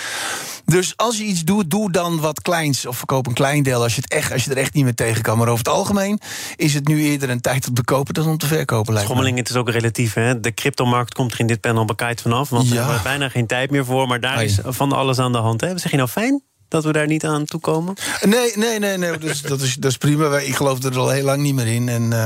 Dus 0.65 0.93
als 0.95 1.17
je 1.17 1.23
iets 1.23 1.43
doet, 1.43 1.71
doe 1.71 1.91
dan 1.91 2.19
wat 2.19 2.41
kleins. 2.41 2.85
Of 2.85 2.97
verkoop 2.97 3.27
een 3.27 3.33
klein 3.33 3.52
deel 3.61 3.81
als 3.81 3.95
je, 3.95 4.01
het 4.01 4.11
echt, 4.11 4.31
als 4.31 4.43
je 4.43 4.51
er 4.51 4.57
echt 4.57 4.73
niet 4.73 4.83
meer 4.83 4.95
tegen 4.95 5.21
kan. 5.21 5.37
Maar 5.37 5.47
over 5.47 5.65
het 5.65 5.73
algemeen 5.73 6.19
is 6.55 6.73
het 6.73 6.87
nu 6.87 7.03
eerder 7.03 7.29
een 7.29 7.41
tijd 7.41 7.67
om 7.67 7.73
te 7.73 7.83
kopen 7.83 8.13
dan 8.13 8.27
om 8.27 8.37
te 8.37 8.47
verkopen. 8.47 8.99
Schommeling, 8.99 9.37
het 9.37 9.49
is 9.49 9.55
ook 9.55 9.69
relatief. 9.69 10.13
Hè? 10.13 10.39
De 10.39 10.53
cryptomarkt 10.53 11.13
komt 11.13 11.33
er 11.33 11.39
in 11.39 11.47
dit 11.47 11.59
panel 11.59 11.85
bekijkt 11.85 12.21
vanaf. 12.21 12.49
Want 12.49 12.67
ja. 12.67 12.73
we 12.73 12.79
hebben 12.79 13.03
bijna 13.03 13.29
geen 13.29 13.47
tijd 13.47 13.71
meer 13.71 13.85
voor. 13.85 14.07
Maar 14.07 14.19
daar 14.19 14.43
is 14.43 14.59
van 14.63 14.91
alles 14.91 15.19
aan 15.19 15.31
de 15.31 15.37
hand. 15.37 15.61
Hè? 15.61 15.77
Zeg 15.77 15.91
je 15.91 15.97
nou 15.97 16.09
fijn? 16.09 16.43
dat 16.73 16.83
we 16.83 16.91
daar 16.91 17.07
niet 17.07 17.25
aan 17.25 17.45
toekomen? 17.45 17.95
Nee, 18.21 18.51
nee, 18.55 18.79
nee, 18.79 18.97
nee 18.97 19.17
dus, 19.17 19.41
dat, 19.41 19.61
is, 19.61 19.75
dat 19.75 19.91
is 19.91 19.97
prima. 19.97 20.37
Ik 20.37 20.55
geloof 20.55 20.83
er 20.83 20.97
al 20.97 21.09
heel 21.09 21.23
lang 21.23 21.41
niet 21.41 21.55
meer 21.55 21.67
in. 21.67 21.89
En 21.89 22.11
uh, 22.11 22.25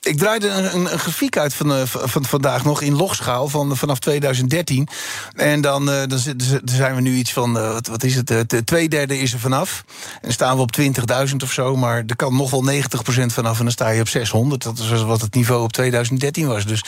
ik 0.00 0.18
draaide 0.18 0.48
een, 0.48 0.74
een, 0.74 0.92
een, 0.92 0.98
grafiek 0.98 1.36
uit 1.36 1.54
van, 1.54 1.72
uh, 1.72 1.82
van 1.84 2.24
vandaag 2.24 2.64
nog 2.64 2.80
in 2.80 2.96
logschaal 2.96 3.48
van, 3.48 3.76
vanaf 3.76 3.98
2013. 3.98 4.88
En 5.34 5.60
dan, 5.60 5.88
uh, 5.88 6.02
dan 6.06 6.18
zijn 6.64 6.94
we 6.94 7.00
nu 7.00 7.14
iets 7.14 7.32
van, 7.32 7.56
uh, 7.56 7.72
wat, 7.72 7.86
wat, 7.86 8.04
is 8.04 8.14
het, 8.14 8.30
uh, 8.30 8.40
twee 8.40 8.88
derde 8.88 9.18
is 9.18 9.32
er 9.32 9.38
vanaf. 9.38 9.84
En 10.20 10.32
staan 10.32 10.56
we 10.56 10.62
op 10.62 10.76
20.000 10.80 11.36
of 11.42 11.52
zo, 11.52 11.76
maar 11.76 12.02
er 12.06 12.16
kan 12.16 12.36
nog 12.36 12.50
wel 12.50 12.64
90% 12.64 13.32
vanaf 13.32 13.58
en 13.58 13.64
dan 13.64 13.72
sta 13.72 13.88
je 13.88 14.00
op 14.00 14.08
600. 14.08 14.62
Dat 14.62 14.78
is 14.78 15.02
wat 15.02 15.20
het 15.20 15.34
niveau 15.34 15.62
op 15.62 15.72
2013 15.72 16.46
was. 16.46 16.66
Dus 16.66 16.84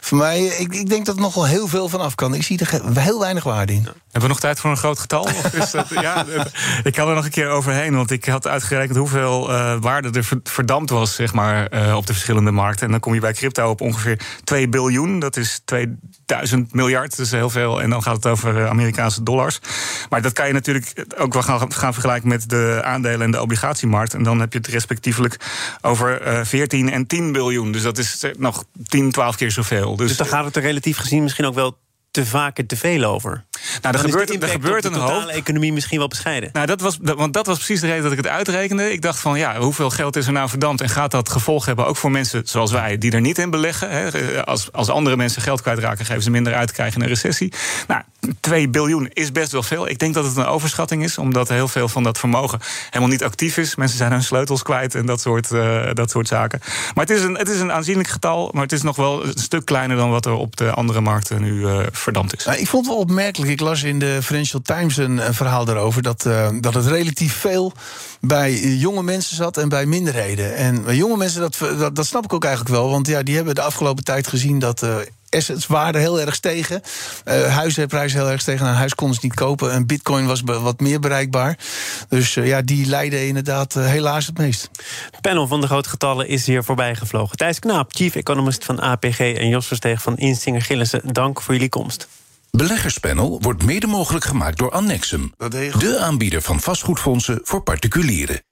voor 0.00 0.18
mij, 0.18 0.44
ik, 0.44 0.74
ik 0.74 0.88
denk 0.88 1.06
dat 1.06 1.14
er 1.14 1.20
nog 1.20 1.34
wel 1.34 1.46
heel 1.46 1.68
veel 1.68 1.88
vanaf 1.88 2.14
kan. 2.14 2.34
Ik 2.34 2.42
zie 2.42 2.58
er 2.58 2.98
heel 2.98 3.20
weinig 3.20 3.44
waarde 3.44 3.72
in. 3.72 3.82
Hebben 3.84 4.22
we 4.22 4.28
nog 4.28 4.40
tijd 4.40 4.60
voor 4.60 4.70
een 4.70 4.76
groot 4.76 4.98
getal? 4.98 5.22
Of 5.22 5.54
is 5.54 5.70
dat, 5.70 5.88
ja, 5.88 6.24
ik 6.82 6.92
kan 6.92 7.08
er 7.08 7.14
nog 7.14 7.24
een 7.24 7.30
keer 7.30 7.48
overheen, 7.48 7.94
want 7.94 8.10
ik 8.10 8.24
had 8.24 8.46
uitgerekend 8.46 8.98
hoeveel 8.98 9.46
waarde 9.80 10.10
er 10.10 10.28
verdampt 10.42 10.90
was 10.90 11.14
zeg 11.14 11.32
maar, 11.32 11.62
op 11.96 12.06
de 12.06 12.12
verschillende 12.12 12.50
markten. 12.58 12.84
En 12.84 12.90
dan 12.90 13.00
kom 13.00 13.14
je 13.14 13.20
bij 13.20 13.32
crypto 13.32 13.70
op 13.70 13.80
ongeveer 13.80 14.20
2 14.44 14.68
biljoen. 14.68 15.18
Dat 15.18 15.36
is 15.36 15.60
2000 15.64 16.74
miljard, 16.74 17.18
is 17.18 17.30
heel 17.30 17.50
veel. 17.50 17.82
En 17.82 17.90
dan 17.90 18.02
gaat 18.02 18.16
het 18.16 18.26
over 18.26 18.68
Amerikaanse 18.68 19.22
dollars. 19.22 19.58
Maar 20.08 20.22
dat 20.22 20.32
kan 20.32 20.46
je 20.46 20.52
natuurlijk 20.52 21.06
ook 21.16 21.32
wel 21.32 21.42
gaan, 21.42 21.72
gaan 21.72 21.92
vergelijken 21.92 22.28
met 22.28 22.48
de 22.48 22.80
aandelen 22.84 23.20
en 23.20 23.30
de 23.30 23.42
obligatiemarkt. 23.42 24.14
En 24.14 24.22
dan 24.22 24.40
heb 24.40 24.52
je 24.52 24.58
het 24.58 24.68
respectievelijk 24.68 25.36
over 25.80 26.20
14 26.46 26.90
en 26.90 27.06
10 27.06 27.32
biljoen. 27.32 27.72
Dus 27.72 27.82
dat 27.82 27.98
is 27.98 28.24
nog 28.38 28.64
10, 28.86 29.12
12 29.12 29.36
keer 29.36 29.50
zoveel. 29.50 29.96
Dus, 29.96 30.08
dus 30.08 30.16
dan 30.16 30.26
gaat 30.26 30.44
het 30.44 30.56
er 30.56 30.62
relatief 30.62 30.98
gezien 30.98 31.22
misschien 31.22 31.46
ook 31.46 31.54
wel 31.54 31.76
te 32.18 32.26
vaak 32.26 32.58
en 32.58 32.66
te 32.66 32.76
veel 32.76 33.04
over. 33.04 33.44
Nou, 33.82 33.94
er 33.94 34.00
gebeurt, 34.00 34.42
er 34.42 34.48
gebeurt 34.48 34.84
een 34.84 34.94
hoop. 34.94 35.06
De 35.06 35.12
totale 35.12 35.32
economie 35.32 35.72
misschien 35.72 35.98
wel 35.98 36.08
bescheiden. 36.08 36.50
Nou, 36.52 36.66
dat 36.66 36.80
was, 36.80 36.98
want 37.02 37.32
dat 37.32 37.46
was 37.46 37.56
precies 37.56 37.80
de 37.80 37.86
reden 37.86 38.02
dat 38.02 38.12
ik 38.12 38.18
het 38.18 38.26
uitrekende. 38.26 38.92
Ik 38.92 39.02
dacht 39.02 39.18
van, 39.18 39.38
ja, 39.38 39.58
hoeveel 39.58 39.90
geld 39.90 40.16
is 40.16 40.26
er 40.26 40.32
nou 40.32 40.48
verdampt... 40.48 40.80
en 40.80 40.88
gaat 40.88 41.10
dat 41.10 41.28
gevolg 41.28 41.66
hebben 41.66 41.86
ook 41.86 41.96
voor 41.96 42.10
mensen 42.10 42.42
zoals 42.44 42.72
wij... 42.72 42.98
die 42.98 43.12
er 43.12 43.20
niet 43.20 43.38
in 43.38 43.50
beleggen? 43.50 43.90
Hè? 43.90 44.44
Als, 44.44 44.72
als 44.72 44.88
andere 44.88 45.16
mensen 45.16 45.42
geld 45.42 45.62
kwijtraken... 45.62 46.04
geven 46.04 46.22
ze 46.22 46.30
minder 46.30 46.54
uit, 46.54 46.72
krijgen 46.72 47.00
een 47.00 47.08
recessie. 47.08 47.52
Nou, 47.86 48.02
2 48.40 48.68
biljoen 48.68 49.08
is 49.12 49.32
best 49.32 49.52
wel 49.52 49.62
veel. 49.62 49.88
Ik 49.88 49.98
denk 49.98 50.14
dat 50.14 50.24
het 50.24 50.36
een 50.36 50.46
overschatting 50.46 51.02
is... 51.02 51.18
omdat 51.18 51.48
heel 51.48 51.68
veel 51.68 51.88
van 51.88 52.02
dat 52.02 52.18
vermogen 52.18 52.60
helemaal 52.86 53.08
niet 53.08 53.24
actief 53.24 53.56
is. 53.56 53.76
Mensen 53.76 53.98
zijn 53.98 54.12
hun 54.12 54.22
sleutels 54.22 54.62
kwijt 54.62 54.94
en 54.94 55.06
dat 55.06 55.20
soort, 55.20 55.50
uh, 55.50 55.88
dat 55.92 56.10
soort 56.10 56.28
zaken. 56.28 56.60
Maar 56.94 57.06
het 57.06 57.16
is, 57.16 57.22
een, 57.22 57.34
het 57.34 57.48
is 57.48 57.60
een 57.60 57.72
aanzienlijk 57.72 58.08
getal... 58.08 58.50
maar 58.52 58.62
het 58.62 58.72
is 58.72 58.82
nog 58.82 58.96
wel 58.96 59.24
een 59.24 59.32
stuk 59.34 59.64
kleiner... 59.64 59.96
dan 59.96 60.10
wat 60.10 60.26
er 60.26 60.32
op 60.32 60.56
de 60.56 60.70
andere 60.70 61.00
markten 61.00 61.42
nu 61.42 61.52
uh, 61.52 61.78
Nou, 62.46 62.58
ik 62.58 62.66
vond 62.68 62.84
het 62.84 62.94
wel 62.94 63.02
opmerkelijk. 63.02 63.50
Ik 63.50 63.60
las 63.60 63.82
in 63.82 63.98
de 63.98 64.18
Financial 64.22 64.62
Times 64.62 64.96
een, 64.96 65.34
verhaal 65.34 65.64
daarover... 65.64 66.02
Dat, 66.02 66.24
uh, 66.26 66.48
dat 66.60 66.74
het 66.74 66.86
relatief 66.86 67.34
veel 67.34 67.72
bij 68.20 68.60
jonge 68.60 69.02
mensen 69.02 69.36
zat 69.36 69.56
en 69.56 69.68
bij 69.68 69.86
minderheden. 69.86 70.56
En 70.56 70.82
bij 70.82 70.96
jonge 70.96 71.16
mensen, 71.16 71.40
dat, 71.40 71.94
dat, 71.96 72.06
snap 72.06 72.24
ik 72.24 72.32
ook 72.32 72.44
eigenlijk 72.44 72.74
wel. 72.74 72.90
Want 72.90 73.06
ja, 73.06 73.22
die 73.22 73.36
hebben 73.36 73.54
de 73.54 73.62
afgelopen 73.62 74.04
tijd 74.04 74.26
gezien 74.26 74.58
dat 74.58 74.82
uh, 74.82 74.96
assets 75.30 75.66
waarde 75.66 75.98
heel 75.98 76.20
erg 76.20 76.34
stegen. 76.34 76.82
Uh, 77.24 77.54
huizenprijzen 77.54 78.18
heel 78.18 78.30
erg 78.30 78.40
stegen. 78.40 78.66
Een 78.66 78.74
huis 78.74 78.94
konden 78.94 79.16
ze 79.16 79.26
niet 79.26 79.34
kopen. 79.34 79.72
En 79.72 79.86
bitcoin 79.86 80.26
was 80.26 80.42
wat 80.44 80.80
meer 80.80 81.00
bereikbaar. 81.00 81.58
Dus 82.08 82.36
uh, 82.36 82.46
ja, 82.46 82.62
die 82.62 82.86
leiden 82.86 83.26
inderdaad 83.26 83.76
uh, 83.76 83.86
helaas 83.86 84.26
het 84.26 84.38
meest. 84.38 84.70
Het 85.10 85.20
panel 85.20 85.46
van 85.46 85.60
de 85.60 85.66
grote 85.66 85.88
getallen 85.88 86.28
is 86.28 86.46
hier 86.46 86.64
voorbij 86.64 86.94
gevlogen. 86.94 87.36
Thijs 87.36 87.58
Knaap, 87.58 87.94
chief 87.94 88.14
economist 88.14 88.64
van 88.64 88.80
APG... 88.80 89.18
en 89.18 89.48
Jos 89.48 89.66
Versteeg 89.66 90.02
van 90.02 90.16
Instinger 90.16 90.62
Gillissen, 90.62 91.02
dank 91.12 91.42
voor 91.42 91.54
jullie 91.54 91.68
komst. 91.68 92.08
Beleggerspanel 92.50 93.40
wordt 93.40 93.62
mede 93.62 93.86
mogelijk 93.86 94.24
gemaakt 94.24 94.58
door 94.58 94.70
Annexum... 94.70 95.34
de 95.78 95.98
aanbieder 96.00 96.42
van 96.42 96.60
vastgoedfondsen 96.60 97.40
voor 97.42 97.62
particulieren. 97.62 98.47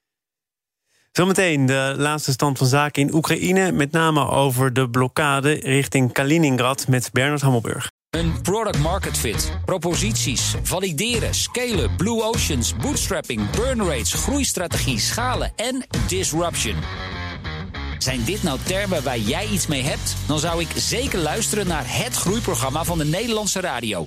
Zometeen 1.16 1.66
de 1.66 1.94
laatste 1.96 2.32
stand 2.32 2.58
van 2.58 2.66
zaken 2.66 3.02
in 3.02 3.14
Oekraïne... 3.14 3.72
met 3.72 3.92
name 3.92 4.28
over 4.28 4.72
de 4.72 4.90
blokkade 4.90 5.52
richting 5.52 6.12
Kaliningrad 6.12 6.88
met 6.88 7.08
Bernard 7.12 7.40
Hammelburg. 7.40 7.90
Een 8.10 8.42
product 8.42 8.78
market 8.78 9.18
fit, 9.18 9.52
proposities, 9.64 10.54
valideren, 10.62 11.34
scalen, 11.34 11.96
blue 11.96 12.22
oceans, 12.22 12.76
bootstrapping, 12.76 13.50
burn 13.50 13.82
rates, 13.82 14.12
groeistrategie, 14.12 15.00
schalen 15.00 15.52
en 15.56 15.86
disruption. 16.08 16.76
Zijn 17.98 18.24
dit 18.24 18.42
nou 18.42 18.58
termen 18.62 19.02
waar 19.02 19.18
jij 19.18 19.46
iets 19.46 19.66
mee 19.66 19.82
hebt? 19.82 20.16
Dan 20.26 20.38
zou 20.38 20.60
ik 20.60 20.68
zeker 20.74 21.18
luisteren 21.18 21.66
naar 21.66 21.84
het 21.86 22.16
groeiprogramma 22.16 22.84
van 22.84 22.98
de 22.98 23.04
Nederlandse 23.04 23.60
radio. 23.60 24.06